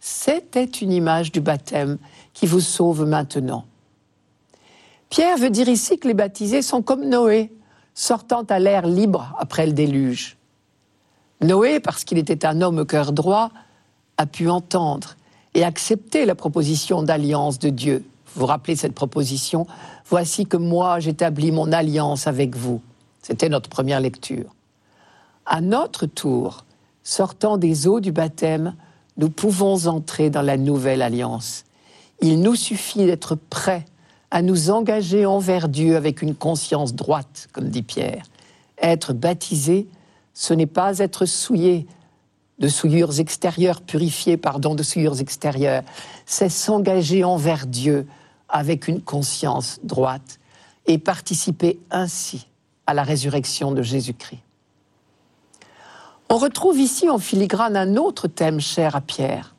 C'était 0.00 0.64
une 0.64 0.92
image 0.92 1.30
du 1.30 1.40
baptême 1.40 1.98
qui 2.34 2.46
vous 2.46 2.60
sauve 2.60 3.06
maintenant. 3.06 3.64
Pierre 5.10 5.36
veut 5.36 5.50
dire 5.50 5.68
ici 5.68 5.98
que 5.98 6.08
les 6.08 6.14
baptisés 6.14 6.62
sont 6.62 6.82
comme 6.82 7.08
Noé, 7.08 7.52
sortant 7.94 8.42
à 8.44 8.58
l'air 8.58 8.86
libre 8.86 9.34
après 9.38 9.66
le 9.66 9.72
déluge. 9.72 10.38
Noé, 11.42 11.80
parce 11.80 12.04
qu'il 12.04 12.18
était 12.18 12.46
un 12.46 12.62
homme 12.62 12.78
au 12.78 12.84
cœur 12.84 13.12
droit, 13.12 13.50
a 14.16 14.26
pu 14.26 14.48
entendre 14.48 15.16
et 15.54 15.64
accepter 15.64 16.24
la 16.24 16.34
proposition 16.34 17.02
d'alliance 17.02 17.58
de 17.58 17.68
Dieu. 17.68 18.04
Vous 18.34 18.40
vous 18.40 18.46
rappelez 18.46 18.76
cette 18.76 18.94
proposition? 18.94 19.66
Voici 20.06 20.46
que 20.46 20.56
moi 20.56 21.00
j'établis 21.00 21.52
mon 21.52 21.70
alliance 21.72 22.26
avec 22.26 22.56
vous. 22.56 22.80
C'était 23.20 23.50
notre 23.50 23.68
première 23.68 24.00
lecture. 24.00 24.54
À 25.46 25.60
notre 25.60 26.06
tour, 26.06 26.64
sortant 27.02 27.56
des 27.56 27.86
eaux 27.86 28.00
du 28.00 28.12
baptême, 28.12 28.74
nous 29.16 29.28
pouvons 29.28 29.86
entrer 29.86 30.30
dans 30.30 30.42
la 30.42 30.56
nouvelle 30.56 31.02
alliance. 31.02 31.64
Il 32.20 32.40
nous 32.40 32.54
suffit 32.54 33.04
d'être 33.04 33.34
prêts 33.34 33.84
à 34.30 34.40
nous 34.42 34.70
engager 34.70 35.26
envers 35.26 35.68
Dieu 35.68 35.96
avec 35.96 36.22
une 36.22 36.34
conscience 36.34 36.94
droite, 36.94 37.48
comme 37.52 37.68
dit 37.68 37.82
Pierre. 37.82 38.24
Être 38.80 39.12
baptisé, 39.12 39.88
ce 40.32 40.54
n'est 40.54 40.66
pas 40.66 40.98
être 40.98 41.26
souillé 41.26 41.86
de 42.58 42.68
souillures 42.68 43.18
extérieures, 43.18 43.80
purifié, 43.80 44.36
pardon, 44.36 44.74
de 44.74 44.82
souillures 44.84 45.20
extérieures, 45.20 45.82
c'est 46.26 46.48
s'engager 46.48 47.24
envers 47.24 47.66
Dieu 47.66 48.06
avec 48.48 48.86
une 48.86 49.02
conscience 49.02 49.80
droite 49.82 50.38
et 50.86 50.98
participer 50.98 51.80
ainsi 51.90 52.46
à 52.86 52.94
la 52.94 53.02
résurrection 53.02 53.72
de 53.72 53.82
Jésus-Christ. 53.82 54.40
On 56.32 56.38
retrouve 56.38 56.80
ici 56.80 57.10
en 57.10 57.18
filigrane 57.18 57.76
un 57.76 57.96
autre 57.96 58.26
thème 58.26 58.58
cher 58.58 58.96
à 58.96 59.02
Pierre, 59.02 59.54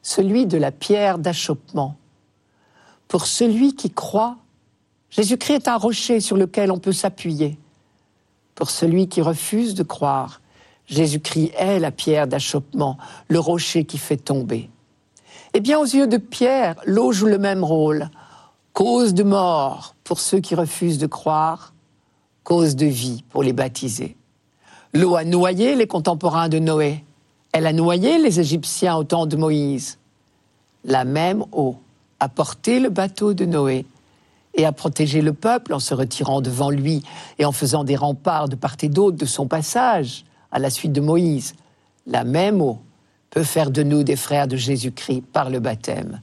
celui 0.00 0.46
de 0.46 0.56
la 0.56 0.72
pierre 0.72 1.18
d'achoppement. 1.18 1.98
Pour 3.08 3.26
celui 3.26 3.74
qui 3.74 3.90
croit, 3.90 4.38
Jésus-Christ 5.10 5.52
est 5.52 5.68
un 5.68 5.76
rocher 5.76 6.20
sur 6.20 6.38
lequel 6.38 6.72
on 6.72 6.78
peut 6.78 6.92
s'appuyer. 6.92 7.58
Pour 8.54 8.70
celui 8.70 9.06
qui 9.06 9.20
refuse 9.20 9.74
de 9.74 9.82
croire, 9.82 10.40
Jésus-Christ 10.86 11.52
est 11.58 11.78
la 11.78 11.90
pierre 11.90 12.26
d'achoppement, 12.26 12.96
le 13.28 13.38
rocher 13.38 13.84
qui 13.84 13.98
fait 13.98 14.16
tomber. 14.16 14.70
Eh 15.52 15.60
bien, 15.60 15.78
aux 15.78 15.84
yeux 15.84 16.06
de 16.06 16.16
Pierre, 16.16 16.76
l'eau 16.86 17.12
joue 17.12 17.26
le 17.26 17.36
même 17.36 17.62
rôle. 17.62 18.08
Cause 18.72 19.12
de 19.12 19.24
mort 19.24 19.94
pour 20.04 20.18
ceux 20.20 20.40
qui 20.40 20.54
refusent 20.54 20.96
de 20.96 21.06
croire, 21.06 21.74
cause 22.44 22.76
de 22.76 22.86
vie 22.86 23.24
pour 23.28 23.42
les 23.42 23.52
baptisés. 23.52 24.16
L'eau 24.94 25.16
a 25.16 25.24
noyé 25.24 25.74
les 25.74 25.88
contemporains 25.88 26.48
de 26.48 26.60
Noé. 26.60 27.04
Elle 27.50 27.66
a 27.66 27.72
noyé 27.72 28.18
les 28.18 28.38
Égyptiens 28.38 28.96
au 28.96 29.02
temps 29.02 29.26
de 29.26 29.36
Moïse. 29.36 29.98
La 30.84 31.04
même 31.04 31.44
eau 31.50 31.76
a 32.20 32.28
porté 32.28 32.78
le 32.78 32.90
bateau 32.90 33.34
de 33.34 33.44
Noé 33.44 33.86
et 34.54 34.64
a 34.64 34.70
protégé 34.70 35.20
le 35.20 35.32
peuple 35.32 35.74
en 35.74 35.80
se 35.80 35.94
retirant 35.94 36.40
devant 36.40 36.70
lui 36.70 37.02
et 37.40 37.44
en 37.44 37.50
faisant 37.50 37.82
des 37.82 37.96
remparts 37.96 38.48
de 38.48 38.54
part 38.54 38.76
et 38.82 38.88
d'autre 38.88 39.16
de 39.16 39.26
son 39.26 39.48
passage 39.48 40.24
à 40.52 40.60
la 40.60 40.70
suite 40.70 40.92
de 40.92 41.00
Moïse. 41.00 41.54
La 42.06 42.22
même 42.22 42.62
eau 42.62 42.78
peut 43.30 43.42
faire 43.42 43.72
de 43.72 43.82
nous 43.82 44.04
des 44.04 44.14
frères 44.14 44.46
de 44.46 44.56
Jésus-Christ 44.56 45.24
par 45.32 45.50
le 45.50 45.58
baptême. 45.58 46.20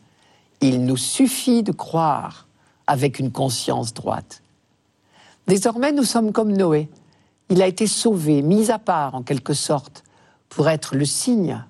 Il 0.61 0.85
nous 0.85 0.95
suffit 0.95 1.61
de 1.61 1.73
croire 1.73 2.47
avec 2.87 3.19
une 3.19 3.31
conscience 3.31 3.93
droite. 3.93 4.41
Désormais, 5.45 5.91
nous 5.91 6.05
sommes 6.05 6.31
comme 6.31 6.53
Noé. 6.53 6.87
Il 7.51 7.61
a 7.61 7.67
été 7.67 7.85
sauvé, 7.85 8.41
mis 8.41 8.71
à 8.71 8.79
part 8.79 9.13
en 9.13 9.23
quelque 9.23 9.53
sorte, 9.53 10.05
pour 10.47 10.69
être 10.69 10.95
le 10.95 11.03
signe 11.03 11.61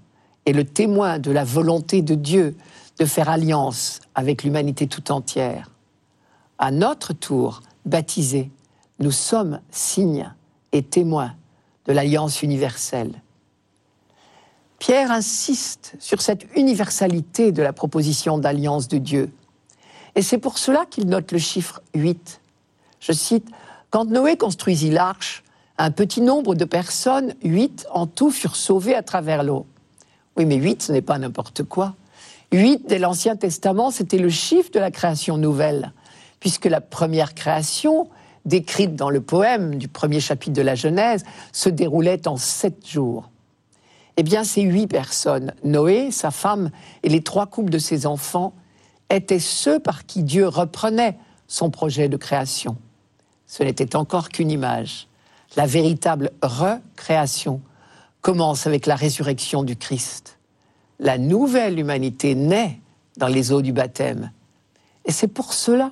et 0.46 0.54
le 0.54 0.64
témoin 0.64 1.18
de 1.18 1.32
la 1.32 1.44
volonté 1.44 2.04
de 2.04 2.14
Dieu 2.14 2.56
de 3.00 3.06
faire 3.06 3.30
alliance 3.30 4.00
avec 4.14 4.44
l'humanité 4.44 4.86
tout 4.86 5.12
entière. 5.12 5.72
À 6.60 6.70
notre 6.70 7.14
tour, 7.14 7.64
baptisés, 7.86 8.52
nous 9.00 9.10
sommes 9.10 9.60
signes 9.72 10.32
et 10.72 10.84
témoins 10.84 11.34
de 11.88 11.94
l'alliance 11.94 12.44
universelle. 12.44 13.20
Pierre 14.78 15.10
insiste 15.10 15.96
sur 15.98 16.22
cette 16.22 16.46
universalité 16.56 17.52
de 17.52 17.64
la 17.64 17.74
proposition 17.74 18.38
d'alliance 18.38 18.88
de 18.88 19.00
Dieu. 19.00 19.34
Et 20.14 20.22
c'est 20.22 20.38
pour 20.38 20.60
cela 20.60 20.86
qu'il 20.86 21.08
note 21.08 21.32
le 21.32 21.40
chiffre 21.40 21.82
8. 21.96 22.40
Je 23.00 23.14
cite, 23.14 23.50
Quand 23.90 24.06
Noé 24.06 24.38
construisit 24.38 24.92
l'arche, 24.92 25.44
un 25.84 25.92
petit 25.92 26.22
nombre 26.22 26.54
de 26.54 26.66
personnes, 26.66 27.34
8 27.44 27.88
en 27.92 28.06
tout, 28.06 28.30
furent 28.30 28.56
sauvées 28.56 28.96
à 28.96 29.02
travers 29.02 29.44
l'eau. 29.44 29.66
Oui, 30.38 30.46
mais 30.46 30.56
8, 30.56 30.84
ce 30.84 30.92
n'est 30.92 31.02
pas 31.02 31.18
n'importe 31.18 31.64
quoi. 31.64 31.96
8 32.52 32.88
dès 32.88 33.00
l'Ancien 33.00 33.36
Testament, 33.36 33.90
c'était 33.90 34.20
le 34.20 34.30
chiffre 34.30 34.70
de 34.72 34.80
la 34.80 34.92
création 34.92 35.38
nouvelle, 35.38 35.92
puisque 36.40 36.66
la 36.66 36.82
première 36.82 37.34
création, 37.34 38.10
décrite 38.46 38.96
dans 38.96 39.10
le 39.10 39.22
poème 39.22 39.76
du 39.76 39.88
premier 39.88 40.20
chapitre 40.20 40.54
de 40.54 40.62
la 40.62 40.76
Genèse, 40.76 41.24
se 41.52 41.70
déroulait 41.70 42.28
en 42.28 42.38
sept 42.38 42.88
jours. 42.88 43.30
Eh 44.18 44.24
bien, 44.24 44.44
ces 44.44 44.62
huit 44.62 44.88
personnes, 44.88 45.54
Noé, 45.64 46.12
sa 46.12 46.30
femme 46.30 46.70
et 47.02 47.10
les 47.10 47.24
trois 47.24 47.48
couples 47.48 47.72
de 47.72 47.80
ses 47.80 48.06
enfants, 48.06 48.54
étaient 49.10 49.40
ceux 49.40 49.80
par 49.80 50.06
qui 50.06 50.22
Dieu 50.22 50.48
reprenait 50.48 51.18
son 51.48 51.70
projet 51.70 52.08
de 52.08 52.18
création. 52.18 52.78
Ce 53.48 53.64
n'était 53.64 53.96
encore 53.96 54.30
qu'une 54.30 54.52
image. 54.52 55.08
La 55.56 55.66
véritable 55.66 56.32
recréation 56.42 57.62
commence 58.22 58.68
avec 58.68 58.86
la 58.86 58.96
résurrection 58.96 59.64
du 59.64 59.76
Christ 59.76 60.38
la 61.02 61.18
nouvelle 61.18 61.80
humanité 61.80 62.36
naît 62.36 62.80
dans 63.18 63.28
les 63.28 63.52
eaux 63.52 63.62
du 63.62 63.74
baptême. 63.74 64.32
Et 65.04 65.12
c'est 65.12 65.28
pour 65.28 65.54
cela 65.54 65.92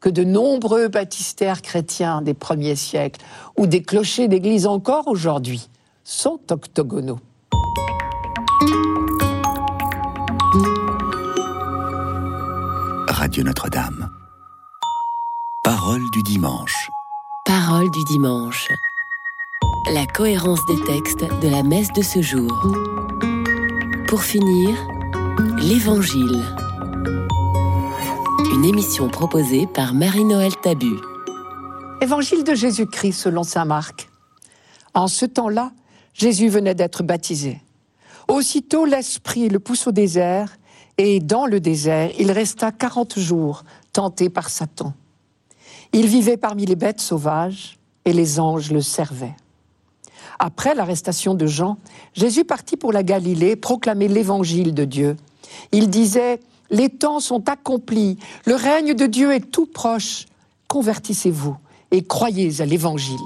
que 0.00 0.08
de 0.08 0.24
nombreux 0.24 0.88
baptistères 0.88 1.60
chrétiens 1.60 2.22
des 2.22 2.34
premiers 2.34 2.76
siècles, 2.76 3.20
ou 3.56 3.66
des 3.66 3.82
clochers 3.82 4.28
d'église 4.28 4.66
encore 4.66 5.06
aujourd'hui, 5.08 5.68
sont 6.02 6.40
octogonaux. 6.50 7.20
Radio 13.08 13.42
Notre-Dame. 13.42 14.08
Parole 15.64 16.02
du 16.12 16.22
dimanche. 16.22 16.88
Parole 17.44 17.90
du 17.90 18.04
dimanche. 18.04 18.68
La 19.90 20.04
cohérence 20.04 20.60
des 20.66 20.84
textes 20.84 21.24
de 21.40 21.48
la 21.48 21.62
messe 21.62 21.90
de 21.94 22.02
ce 22.02 22.20
jour. 22.20 22.52
Pour 24.06 24.22
finir, 24.22 24.76
l'Évangile. 25.56 26.44
Une 28.52 28.66
émission 28.66 29.08
proposée 29.08 29.66
par 29.66 29.94
Marie-Noël 29.94 30.54
Tabu. 30.62 30.94
Évangile 32.02 32.44
de 32.44 32.54
Jésus-Christ 32.54 33.14
selon 33.14 33.44
Saint 33.44 33.64
Marc. 33.64 34.10
En 34.92 35.08
ce 35.08 35.24
temps-là, 35.24 35.72
Jésus 36.12 36.48
venait 36.48 36.74
d'être 36.74 37.02
baptisé. 37.02 37.62
Aussitôt 38.28 38.84
l'Esprit 38.84 39.48
le 39.48 39.58
pousse 39.58 39.86
au 39.86 39.92
désert, 39.92 40.58
et 40.98 41.18
dans 41.18 41.46
le 41.46 41.60
désert, 41.60 42.10
il 42.18 42.30
resta 42.30 42.72
quarante 42.72 43.18
jours, 43.18 43.64
tenté 43.94 44.28
par 44.28 44.50
Satan. 44.50 44.92
Il 45.94 46.08
vivait 46.08 46.36
parmi 46.36 46.66
les 46.66 46.76
bêtes 46.76 47.00
sauvages, 47.00 47.78
et 48.04 48.12
les 48.12 48.38
anges 48.38 48.70
le 48.70 48.82
servaient. 48.82 49.36
Après 50.38 50.74
l'arrestation 50.74 51.34
de 51.34 51.46
Jean, 51.46 51.78
Jésus 52.14 52.44
partit 52.44 52.76
pour 52.76 52.92
la 52.92 53.02
Galilée 53.02 53.56
proclamer 53.56 54.06
l'évangile 54.06 54.72
de 54.72 54.84
Dieu. 54.84 55.16
Il 55.72 55.90
disait, 55.90 56.40
Les 56.70 56.88
temps 56.88 57.18
sont 57.18 57.48
accomplis, 57.48 58.18
le 58.46 58.54
règne 58.54 58.94
de 58.94 59.06
Dieu 59.06 59.32
est 59.32 59.50
tout 59.50 59.66
proche, 59.66 60.26
convertissez-vous 60.68 61.56
et 61.90 62.04
croyez 62.04 62.60
à 62.60 62.66
l'évangile. 62.66 63.16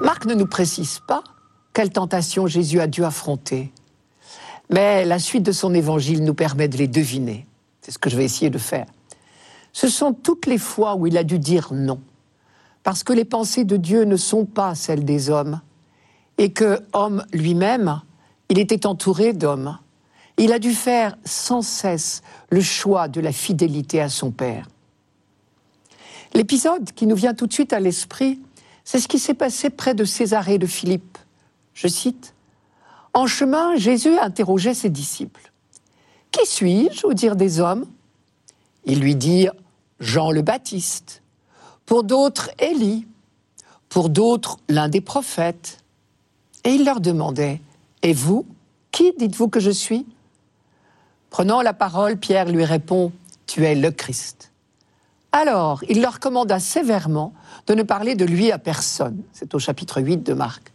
Marc 0.00 0.24
ne 0.26 0.34
nous 0.34 0.46
précise 0.46 1.00
pas 1.08 1.24
quelle 1.72 1.90
tentation 1.90 2.46
Jésus 2.46 2.80
a 2.80 2.86
dû 2.86 3.04
affronter, 3.04 3.72
mais 4.68 5.04
la 5.04 5.18
suite 5.18 5.42
de 5.42 5.52
son 5.52 5.74
évangile 5.74 6.22
nous 6.22 6.34
permet 6.34 6.68
de 6.68 6.76
les 6.76 6.88
deviner. 6.88 7.46
C'est 7.80 7.90
ce 7.90 7.98
que 7.98 8.08
je 8.08 8.16
vais 8.16 8.24
essayer 8.24 8.50
de 8.50 8.58
faire 8.58 8.86
ce 9.72 9.88
sont 9.88 10.12
toutes 10.12 10.46
les 10.46 10.58
fois 10.58 10.96
où 10.96 11.06
il 11.06 11.16
a 11.16 11.24
dû 11.24 11.38
dire 11.38 11.68
non. 11.72 12.00
Parce 12.82 13.04
que 13.04 13.12
les 13.12 13.24
pensées 13.24 13.64
de 13.64 13.76
Dieu 13.76 14.04
ne 14.04 14.16
sont 14.16 14.46
pas 14.46 14.74
celles 14.74 15.04
des 15.04 15.30
hommes. 15.30 15.60
Et 16.38 16.52
que, 16.52 16.80
homme 16.92 17.24
lui-même, 17.32 18.00
il 18.48 18.58
était 18.58 18.86
entouré 18.86 19.32
d'hommes. 19.32 19.78
Il 20.38 20.52
a 20.52 20.58
dû 20.58 20.72
faire 20.72 21.16
sans 21.24 21.62
cesse 21.62 22.22
le 22.48 22.62
choix 22.62 23.08
de 23.08 23.20
la 23.20 23.32
fidélité 23.32 24.00
à 24.00 24.08
son 24.08 24.30
Père. 24.30 24.66
L'épisode 26.32 26.92
qui 26.92 27.06
nous 27.06 27.16
vient 27.16 27.34
tout 27.34 27.46
de 27.46 27.52
suite 27.52 27.72
à 27.72 27.80
l'esprit, 27.80 28.40
c'est 28.84 29.00
ce 29.00 29.08
qui 29.08 29.18
s'est 29.18 29.34
passé 29.34 29.68
près 29.68 29.94
de 29.94 30.04
Césarée 30.04 30.58
de 30.58 30.66
Philippe. 30.66 31.18
Je 31.74 31.88
cite 31.88 32.34
En 33.12 33.26
chemin, 33.26 33.76
Jésus 33.76 34.16
interrogeait 34.18 34.74
ses 34.74 34.88
disciples 34.88 35.52
Qui 36.30 36.46
suis-je 36.46 37.06
au 37.06 37.12
dire 37.12 37.36
des 37.36 37.60
hommes? 37.60 37.86
Ils 38.84 39.00
lui 39.00 39.16
dirent 39.16 39.52
Jean 39.98 40.30
le 40.30 40.42
Baptiste, 40.42 41.22
pour 41.86 42.04
d'autres 42.04 42.50
Élie, 42.58 43.06
pour 43.88 44.08
d'autres 44.08 44.58
l'un 44.68 44.88
des 44.88 45.00
prophètes. 45.00 45.82
Et 46.64 46.70
il 46.70 46.84
leur 46.84 47.00
demandait, 47.00 47.60
Et 48.02 48.12
vous, 48.12 48.46
qui 48.92 49.12
dites-vous 49.18 49.48
que 49.48 49.60
je 49.60 49.70
suis? 49.70 50.06
Prenant 51.30 51.62
la 51.62 51.72
parole, 51.72 52.16
Pierre 52.16 52.50
lui 52.50 52.64
répond, 52.64 53.12
tu 53.46 53.64
es 53.64 53.74
le 53.74 53.90
Christ. 53.90 54.52
Alors, 55.32 55.84
il 55.88 56.00
leur 56.00 56.18
commanda 56.18 56.58
sévèrement 56.58 57.32
de 57.66 57.74
ne 57.74 57.82
parler 57.82 58.16
de 58.16 58.24
lui 58.24 58.50
à 58.50 58.58
personne. 58.58 59.22
C'est 59.32 59.54
au 59.54 59.58
chapitre 59.58 60.00
8 60.00 60.18
de 60.18 60.34
Marc. 60.34 60.72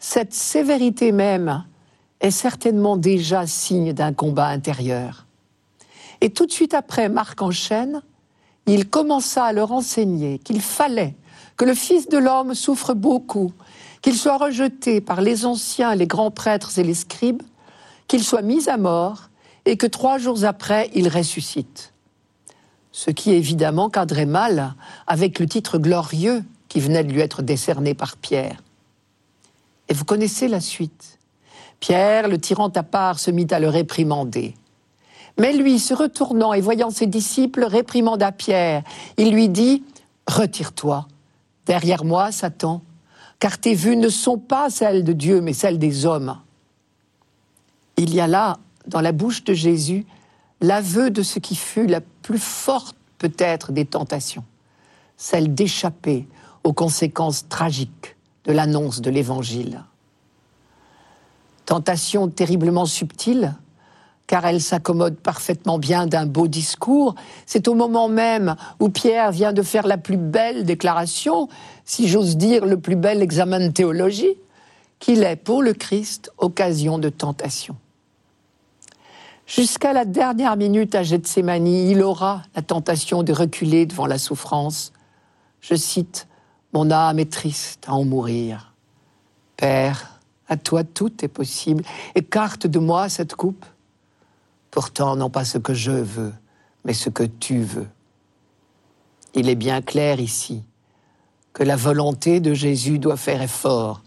Cette 0.00 0.34
sévérité 0.34 1.12
même 1.12 1.64
est 2.20 2.30
certainement 2.30 2.96
déjà 2.96 3.46
signe 3.46 3.92
d'un 3.92 4.12
combat 4.12 4.46
intérieur. 4.46 5.26
Et 6.20 6.30
tout 6.30 6.46
de 6.46 6.52
suite 6.52 6.74
après, 6.74 7.08
Marc 7.08 7.40
enchaîne, 7.42 8.02
il 8.66 8.88
commença 8.88 9.44
à 9.44 9.52
leur 9.52 9.72
enseigner 9.72 10.38
qu'il 10.38 10.60
fallait 10.60 11.14
que 11.56 11.64
le 11.64 11.74
Fils 11.74 12.08
de 12.08 12.18
l'homme 12.18 12.54
souffre 12.54 12.94
beaucoup, 12.94 13.52
qu'il 14.02 14.16
soit 14.16 14.36
rejeté 14.36 15.00
par 15.00 15.20
les 15.20 15.44
anciens, 15.44 15.94
les 15.94 16.06
grands 16.06 16.30
prêtres 16.30 16.78
et 16.78 16.84
les 16.84 16.94
scribes, 16.94 17.42
qu'il 18.08 18.22
soit 18.24 18.42
mis 18.42 18.68
à 18.68 18.76
mort 18.76 19.28
et 19.64 19.76
que 19.76 19.86
trois 19.86 20.18
jours 20.18 20.44
après, 20.44 20.90
il 20.94 21.08
ressuscite. 21.08 21.92
Ce 22.92 23.10
qui 23.10 23.32
évidemment 23.32 23.88
cadrait 23.88 24.26
mal 24.26 24.74
avec 25.06 25.38
le 25.38 25.46
titre 25.46 25.78
glorieux 25.78 26.42
qui 26.68 26.80
venait 26.80 27.04
de 27.04 27.12
lui 27.12 27.20
être 27.20 27.42
décerné 27.42 27.94
par 27.94 28.16
Pierre. 28.16 28.62
Et 29.88 29.94
vous 29.94 30.04
connaissez 30.04 30.48
la 30.48 30.60
suite. 30.60 31.18
Pierre, 31.78 32.28
le 32.28 32.38
tirant 32.38 32.68
à 32.68 32.82
part, 32.82 33.18
se 33.18 33.30
mit 33.30 33.46
à 33.50 33.58
le 33.58 33.68
réprimander. 33.68 34.54
Mais 35.38 35.52
lui, 35.52 35.78
se 35.78 35.94
retournant 35.94 36.52
et 36.52 36.60
voyant 36.60 36.90
ses 36.90 37.06
disciples, 37.06 37.64
réprimanda 37.64 38.32
Pierre. 38.32 38.82
Il 39.16 39.32
lui 39.32 39.48
dit 39.48 39.82
Retire-toi, 40.26 41.06
derrière 41.66 42.04
moi, 42.04 42.30
Satan, 42.30 42.82
car 43.38 43.58
tes 43.58 43.74
vues 43.74 43.96
ne 43.96 44.08
sont 44.08 44.38
pas 44.38 44.70
celles 44.70 45.02
de 45.02 45.12
Dieu, 45.12 45.40
mais 45.40 45.52
celles 45.52 45.78
des 45.78 46.06
hommes. 46.06 46.38
Il 47.96 48.14
y 48.14 48.20
a 48.20 48.26
là, 48.26 48.58
dans 48.86 49.00
la 49.00 49.12
bouche 49.12 49.44
de 49.44 49.54
Jésus, 49.54 50.06
l'aveu 50.60 51.10
de 51.10 51.22
ce 51.22 51.38
qui 51.38 51.56
fut 51.56 51.86
la 51.86 52.00
plus 52.00 52.38
forte 52.38 52.96
peut-être 53.18 53.72
des 53.72 53.84
tentations, 53.84 54.44
celle 55.16 55.54
d'échapper 55.54 56.26
aux 56.64 56.72
conséquences 56.72 57.48
tragiques 57.48 58.16
de 58.44 58.52
l'annonce 58.52 59.00
de 59.00 59.10
l'Évangile. 59.10 59.82
Tentation 61.66 62.28
terriblement 62.28 62.86
subtile, 62.86 63.54
car 64.30 64.46
elle 64.46 64.60
s'accommode 64.60 65.16
parfaitement 65.16 65.76
bien 65.76 66.06
d'un 66.06 66.24
beau 66.24 66.46
discours. 66.46 67.16
C'est 67.46 67.66
au 67.66 67.74
moment 67.74 68.08
même 68.08 68.54
où 68.78 68.88
Pierre 68.88 69.32
vient 69.32 69.52
de 69.52 69.62
faire 69.62 69.88
la 69.88 69.98
plus 69.98 70.16
belle 70.16 70.64
déclaration, 70.64 71.48
si 71.84 72.06
j'ose 72.06 72.36
dire 72.36 72.64
le 72.64 72.78
plus 72.78 72.94
bel 72.94 73.22
examen 73.22 73.58
de 73.58 73.72
théologie, 73.72 74.36
qu'il 75.00 75.24
est 75.24 75.34
pour 75.34 75.64
le 75.64 75.72
Christ 75.72 76.30
occasion 76.38 76.98
de 76.98 77.08
tentation. 77.08 77.74
Jusqu'à 79.48 79.92
la 79.92 80.04
dernière 80.04 80.56
minute 80.56 80.94
à 80.94 81.02
Gethsemane, 81.02 81.66
il 81.66 82.00
aura 82.00 82.42
la 82.54 82.62
tentation 82.62 83.24
de 83.24 83.32
reculer 83.32 83.84
devant 83.84 84.06
la 84.06 84.18
souffrance. 84.18 84.92
Je 85.60 85.74
cite, 85.74 86.28
Mon 86.72 86.92
âme 86.92 87.18
est 87.18 87.32
triste 87.32 87.86
à 87.88 87.94
en 87.94 88.04
mourir. 88.04 88.74
Père, 89.56 90.20
à 90.48 90.56
toi, 90.56 90.84
tout 90.84 91.24
est 91.24 91.28
possible. 91.28 91.82
Écarte 92.14 92.68
de 92.68 92.78
moi 92.78 93.08
cette 93.08 93.34
coupe. 93.34 93.66
Pourtant, 94.70 95.16
non 95.16 95.30
pas 95.30 95.44
ce 95.44 95.58
que 95.58 95.74
je 95.74 95.90
veux, 95.90 96.32
mais 96.84 96.92
ce 96.92 97.10
que 97.10 97.24
tu 97.24 97.62
veux. 97.62 97.88
Il 99.34 99.48
est 99.48 99.56
bien 99.56 99.82
clair 99.82 100.20
ici 100.20 100.62
que 101.52 101.62
la 101.62 101.76
volonté 101.76 102.40
de 102.40 102.54
Jésus 102.54 102.98
doit 102.98 103.16
faire 103.16 103.42
effort 103.42 104.02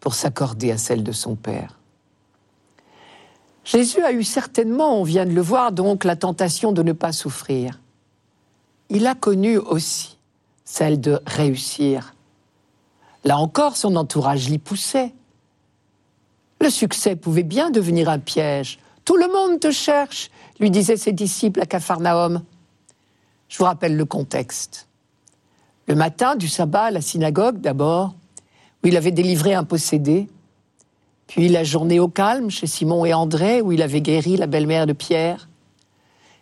pour 0.00 0.14
s'accorder 0.14 0.70
à 0.70 0.78
celle 0.78 1.02
de 1.02 1.12
son 1.12 1.34
Père. 1.36 1.78
Jésus 3.64 4.02
a 4.02 4.12
eu 4.12 4.22
certainement, 4.22 5.00
on 5.00 5.02
vient 5.02 5.26
de 5.26 5.32
le 5.32 5.40
voir, 5.40 5.72
donc 5.72 6.04
la 6.04 6.14
tentation 6.14 6.72
de 6.72 6.82
ne 6.82 6.92
pas 6.92 7.12
souffrir. 7.12 7.80
Il 8.88 9.06
a 9.06 9.14
connu 9.14 9.58
aussi 9.58 10.16
celle 10.64 11.00
de 11.00 11.20
réussir. 11.26 12.14
Là 13.24 13.38
encore, 13.38 13.76
son 13.76 13.96
entourage 13.96 14.48
l'y 14.48 14.58
poussait. 14.58 15.12
Le 16.60 16.70
succès 16.70 17.16
pouvait 17.16 17.42
bien 17.42 17.70
devenir 17.70 18.08
un 18.08 18.20
piège. 18.20 18.78
Tout 19.06 19.16
le 19.16 19.28
monde 19.28 19.60
te 19.60 19.70
cherche, 19.70 20.32
lui 20.58 20.68
disaient 20.68 20.96
ses 20.96 21.12
disciples 21.12 21.60
à 21.60 21.66
Capharnaüm. 21.66 22.42
Je 23.48 23.56
vous 23.56 23.64
rappelle 23.64 23.96
le 23.96 24.04
contexte. 24.04 24.88
Le 25.86 25.94
matin 25.94 26.34
du 26.34 26.48
sabbat 26.48 26.86
à 26.86 26.90
la 26.90 27.00
synagogue 27.00 27.60
d'abord, 27.60 28.16
où 28.82 28.88
il 28.88 28.96
avait 28.96 29.12
délivré 29.12 29.54
un 29.54 29.62
possédé, 29.62 30.28
puis 31.28 31.48
la 31.48 31.62
journée 31.62 32.00
au 32.00 32.08
calme 32.08 32.50
chez 32.50 32.66
Simon 32.66 33.04
et 33.04 33.14
André, 33.14 33.60
où 33.60 33.70
il 33.70 33.80
avait 33.80 34.00
guéri 34.00 34.36
la 34.36 34.48
belle-mère 34.48 34.88
de 34.88 34.92
Pierre. 34.92 35.48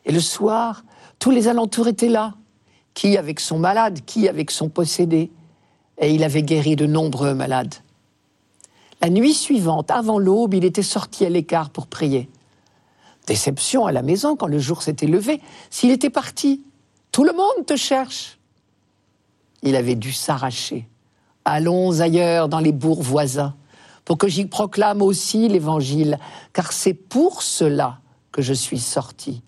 Et 0.07 0.13
le 0.13 0.21
soir, 0.21 0.85
tous 1.19 1.31
les 1.31 1.49
alentours 1.49 1.89
étaient 1.89 2.09
là, 2.09 2.33
qui 2.95 3.19
avec 3.19 3.41
son 3.41 3.59
malade, 3.59 4.01
qui 4.07 4.27
avec 4.27 4.51
son 4.51 4.71
possédé. 4.71 5.31
Et 5.99 6.15
il 6.15 6.25
avait 6.25 6.43
guéri 6.43 6.77
de 6.77 6.87
nombreux 6.87 7.35
malades. 7.35 7.75
La 9.03 9.11
nuit 9.11 9.35
suivante, 9.35 9.91
avant 9.91 10.19
l'aube, 10.19 10.55
il 10.55 10.65
était 10.65 10.83
sorti 10.83 11.27
à 11.27 11.29
l'écart 11.29 11.69
pour 11.69 11.89
prier. 11.89 12.31
Déception 13.27 13.87
à 13.87 13.93
la 13.93 14.03
maison 14.03 14.37
quand 14.37 14.47
le 14.47 14.59
jour 14.59 14.83
s'était 14.83 15.07
levé. 15.07 15.41
S'il 15.71 15.91
était 15.91 16.11
parti, 16.11 16.63
tout 17.11 17.25
le 17.25 17.33
monde 17.33 17.67
te 17.67 17.77
cherche. 17.77 18.39
Il 19.63 19.77
avait 19.77 19.95
dû 19.95 20.13
s'arracher. 20.13 20.89
Allons 21.45 22.01
ailleurs 22.01 22.49
dans 22.49 22.61
les 22.61 22.73
bourgs 22.73 23.03
voisins 23.03 23.55
pour 24.05 24.19
que 24.19 24.29
j'y 24.29 24.45
proclame 24.45 25.01
aussi 25.01 25.49
l'évangile, 25.49 26.19
car 26.53 26.73
c'est 26.73 26.95
pour 26.95 27.43
cela 27.43 28.01
que 28.33 28.43
je 28.43 28.53
suis 28.53 28.79
sorti. 28.79 29.43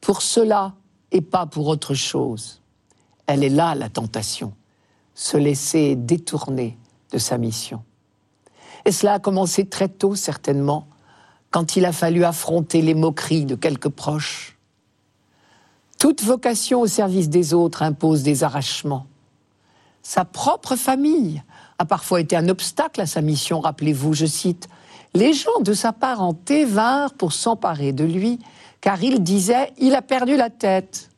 Pour 0.00 0.22
cela 0.22 0.74
et 1.12 1.20
pas 1.20 1.46
pour 1.46 1.68
autre 1.68 1.94
chose. 1.94 2.60
Elle 3.26 3.44
est 3.44 3.48
là, 3.48 3.74
la 3.74 3.88
tentation, 3.88 4.52
se 5.14 5.36
laisser 5.36 5.94
détourner 5.94 6.76
de 7.12 7.18
sa 7.18 7.38
mission. 7.38 7.84
Et 8.84 8.90
cela 8.90 9.14
a 9.14 9.18
commencé 9.20 9.68
très 9.68 9.88
tôt, 9.88 10.16
certainement, 10.16 10.88
quand 11.52 11.76
il 11.76 11.84
a 11.84 11.92
fallu 11.92 12.24
affronter 12.24 12.82
les 12.82 12.94
moqueries 12.94 13.44
de 13.44 13.54
quelques 13.54 13.88
proches. 13.88 14.58
Toute 16.00 16.22
vocation 16.22 16.80
au 16.80 16.88
service 16.88 17.28
des 17.28 17.54
autres 17.54 17.82
impose 17.82 18.24
des 18.24 18.42
arrachements. 18.42 19.06
Sa 20.02 20.24
propre 20.24 20.74
famille 20.74 21.42
a 21.78 21.84
parfois 21.84 22.20
été 22.20 22.34
un 22.34 22.48
obstacle 22.48 23.00
à 23.00 23.06
sa 23.06 23.20
mission, 23.20 23.60
rappelez-vous, 23.60 24.14
je 24.14 24.26
cite, 24.26 24.68
Les 25.14 25.32
gens 25.32 25.60
de 25.60 25.74
sa 25.74 25.92
parenté 25.92 26.64
vinrent 26.64 27.14
pour 27.14 27.32
s'emparer 27.32 27.92
de 27.92 28.04
lui, 28.04 28.40
car 28.80 29.00
il 29.04 29.22
disait, 29.22 29.72
il 29.78 29.94
a 29.94 30.02
perdu 30.02 30.36
la 30.36 30.50
tête. 30.50 31.10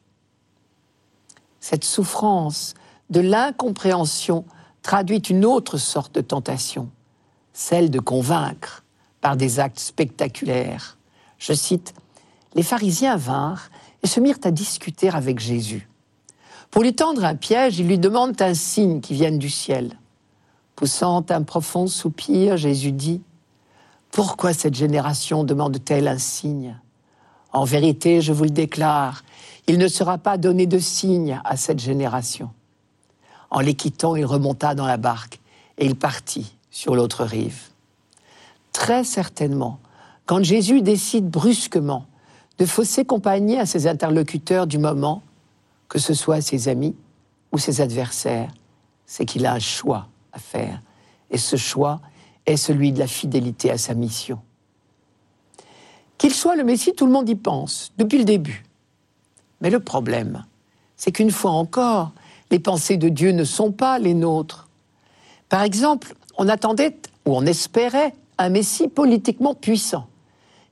Cette 1.60 1.84
souffrance 1.84 2.74
de 3.08 3.20
l'incompréhension 3.20 4.44
traduit 4.82 5.18
une 5.18 5.46
autre 5.46 5.78
sorte 5.78 6.14
de 6.14 6.20
tentation 6.20 6.90
celle 7.54 7.90
de 7.90 8.00
convaincre 8.00 8.83
par 9.24 9.38
des 9.38 9.58
actes 9.58 9.78
spectaculaires. 9.78 10.98
Je 11.38 11.54
cite, 11.54 11.94
Les 12.54 12.62
pharisiens 12.62 13.16
vinrent 13.16 13.70
et 14.02 14.06
se 14.06 14.20
mirent 14.20 14.44
à 14.44 14.50
discuter 14.50 15.08
avec 15.08 15.38
Jésus. 15.38 15.88
Pour 16.70 16.82
lui 16.82 16.94
tendre 16.94 17.24
un 17.24 17.34
piège, 17.34 17.78
ils 17.78 17.88
lui 17.88 17.96
demandent 17.96 18.42
un 18.42 18.52
signe 18.52 19.00
qui 19.00 19.14
vienne 19.14 19.38
du 19.38 19.48
ciel. 19.48 19.98
Poussant 20.76 21.24
un 21.30 21.42
profond 21.42 21.86
soupir, 21.86 22.58
Jésus 22.58 22.92
dit, 22.92 23.22
Pourquoi 24.10 24.52
cette 24.52 24.74
génération 24.74 25.42
demande-t-elle 25.42 26.06
un 26.06 26.18
signe? 26.18 26.78
En 27.50 27.64
vérité, 27.64 28.20
je 28.20 28.34
vous 28.34 28.44
le 28.44 28.50
déclare, 28.50 29.24
il 29.66 29.78
ne 29.78 29.88
sera 29.88 30.18
pas 30.18 30.36
donné 30.36 30.66
de 30.66 30.78
signe 30.78 31.40
à 31.46 31.56
cette 31.56 31.80
génération. 31.80 32.50
En 33.48 33.60
les 33.60 33.72
quittant, 33.72 34.16
il 34.16 34.26
remonta 34.26 34.74
dans 34.74 34.86
la 34.86 34.98
barque 34.98 35.40
et 35.78 35.86
il 35.86 35.96
partit 35.96 36.54
sur 36.70 36.94
l'autre 36.94 37.24
rive. 37.24 37.70
Très 38.74 39.04
certainement, 39.04 39.78
quand 40.26 40.42
Jésus 40.42 40.82
décide 40.82 41.30
brusquement 41.30 42.06
de 42.58 42.66
fausser 42.66 43.04
compagnie 43.04 43.56
à 43.56 43.66
ses 43.66 43.86
interlocuteurs 43.86 44.66
du 44.66 44.78
moment, 44.78 45.22
que 45.88 46.00
ce 46.00 46.12
soit 46.12 46.40
ses 46.40 46.68
amis 46.68 46.94
ou 47.52 47.58
ses 47.58 47.80
adversaires, 47.80 48.52
c'est 49.06 49.26
qu'il 49.26 49.46
a 49.46 49.52
un 49.52 49.60
choix 49.60 50.08
à 50.32 50.40
faire. 50.40 50.82
Et 51.30 51.38
ce 51.38 51.56
choix 51.56 52.00
est 52.46 52.56
celui 52.56 52.92
de 52.92 52.98
la 52.98 53.06
fidélité 53.06 53.70
à 53.70 53.78
sa 53.78 53.94
mission. 53.94 54.40
Qu'il 56.18 56.34
soit 56.34 56.56
le 56.56 56.64
Messie, 56.64 56.94
tout 56.94 57.06
le 57.06 57.12
monde 57.12 57.28
y 57.28 57.36
pense, 57.36 57.92
depuis 57.96 58.18
le 58.18 58.24
début. 58.24 58.64
Mais 59.60 59.70
le 59.70 59.80
problème, 59.80 60.44
c'est 60.96 61.12
qu'une 61.12 61.30
fois 61.30 61.52
encore, 61.52 62.10
les 62.50 62.58
pensées 62.58 62.96
de 62.96 63.08
Dieu 63.08 63.30
ne 63.30 63.44
sont 63.44 63.70
pas 63.70 64.00
les 64.00 64.14
nôtres. 64.14 64.68
Par 65.48 65.62
exemple, 65.62 66.14
on 66.36 66.48
attendait 66.48 66.96
ou 67.24 67.36
on 67.36 67.46
espérait 67.46 68.14
un 68.38 68.48
Messie 68.48 68.88
politiquement 68.88 69.54
puissant, 69.54 70.08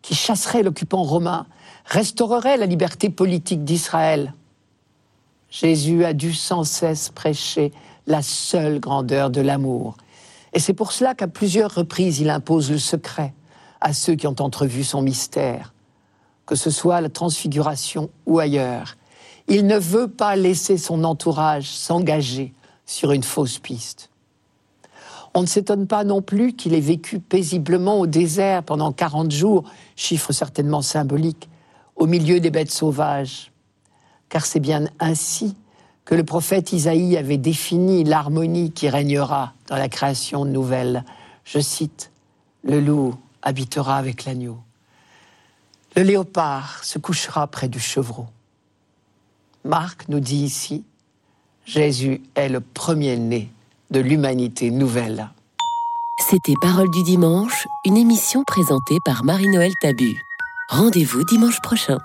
qui 0.03 0.15
chasserait 0.15 0.63
l'occupant 0.63 1.03
romain, 1.03 1.47
restaurerait 1.85 2.57
la 2.57 2.67
liberté 2.67 3.11
politique 3.11 3.65
d'Israël. 3.65 4.35
Jésus 5.51 6.05
a 6.05 6.13
dû 6.13 6.33
sans 6.33 6.65
cesse 6.65 7.11
prêcher 7.11 7.73
la 8.07 8.23
seule 8.23 8.81
grandeur 8.81 9.31
de 9.31 9.41
l'amour. 9.41 9.97
Et 10.53 10.59
c'est 10.59 10.75
pour 10.75 10.93
cela 10.93 11.15
qu'à 11.15 11.29
plusieurs 11.29 11.75
reprises 11.75 12.21
il 12.21 12.31
impose 12.31 12.71
le 12.71 12.79
secret 12.79 13.35
à 13.81 13.93
ceux 13.93 14.15
qui 14.15 14.27
ont 14.27 14.37
entrevu 14.41 14.85
son 14.85 15.03
mystère. 15.03 15.73
que 16.47 16.57
ce 16.57 16.71
soit 16.71 16.97
à 16.97 17.01
la 17.01 17.09
transfiguration 17.09 18.11
ou 18.27 18.39
ailleurs. 18.39 18.97
Il 19.49 19.67
ne 19.67 19.79
veut 19.79 20.09
pas 20.09 20.37
laisser 20.37 20.77
son 20.77 21.05
entourage 21.05 21.71
s'engager 21.71 22.53
sur 22.85 23.13
une 23.13 23.23
fausse 23.23 23.59
piste. 23.59 24.11
On 25.35 25.43
ne 25.43 25.47
s'étonne 25.47 25.87
pas 25.87 26.05
non 26.05 26.21
plus 26.21 26.53
qu'il 26.53 26.75
ait 26.75 26.81
vécu 26.81 27.19
paisiblement 27.19 27.99
au 27.99 28.07
désert 28.07 28.63
pendant 28.63 28.93
40 28.93 29.31
jours, 29.31 29.65
chiffre 29.97 30.33
certainement 30.33 30.83
symbolique, 30.83 31.49
au 31.97 32.07
milieu 32.07 32.39
des 32.39 32.51
bêtes 32.51 32.71
sauvages. 32.71 33.51
Car 34.29 34.45
c'est 34.45 34.61
bien 34.61 34.85
ainsi 35.01 35.57
que 36.05 36.15
le 36.15 36.25
prophète 36.25 36.73
Isaïe 36.73 37.17
avait 37.17 37.39
défini 37.39 38.05
l'harmonie 38.05 38.73
qui 38.73 38.89
régnera 38.89 39.55
dans 39.69 39.77
la 39.77 39.89
création 39.89 40.45
nouvelle. 40.45 41.05
Je 41.45 41.61
cite, 41.61 42.11
Le 42.63 42.81
loup 42.81 43.15
habitera 43.43 43.97
avec 43.97 44.25
l'agneau. 44.25 44.59
Le 45.97 46.03
léopard 46.03 46.85
se 46.85 46.99
couchera 46.99 47.47
près 47.47 47.69
du 47.69 47.81
chevreau. 47.81 48.27
Marc 49.65 50.09
nous 50.09 50.21
dit 50.21 50.45
ici, 50.45 50.85
Jésus 51.65 52.23
est 52.35 52.49
le 52.49 52.61
premier-né 52.61 53.51
de 53.93 54.01
l'humanité 54.01 54.71
nouvelle. 54.71 55.31
C'était 56.19 56.55
Parole 56.61 56.91
du 56.91 57.03
dimanche, 57.03 57.69
une 57.85 57.97
émission 57.99 58.43
présentée 58.45 58.97
par 59.05 59.23
Marie-Noël 59.25 59.73
Tabu. 59.81 60.21
Rendez-vous 60.71 61.25
dimanche 61.25 61.61
prochain. 61.63 61.99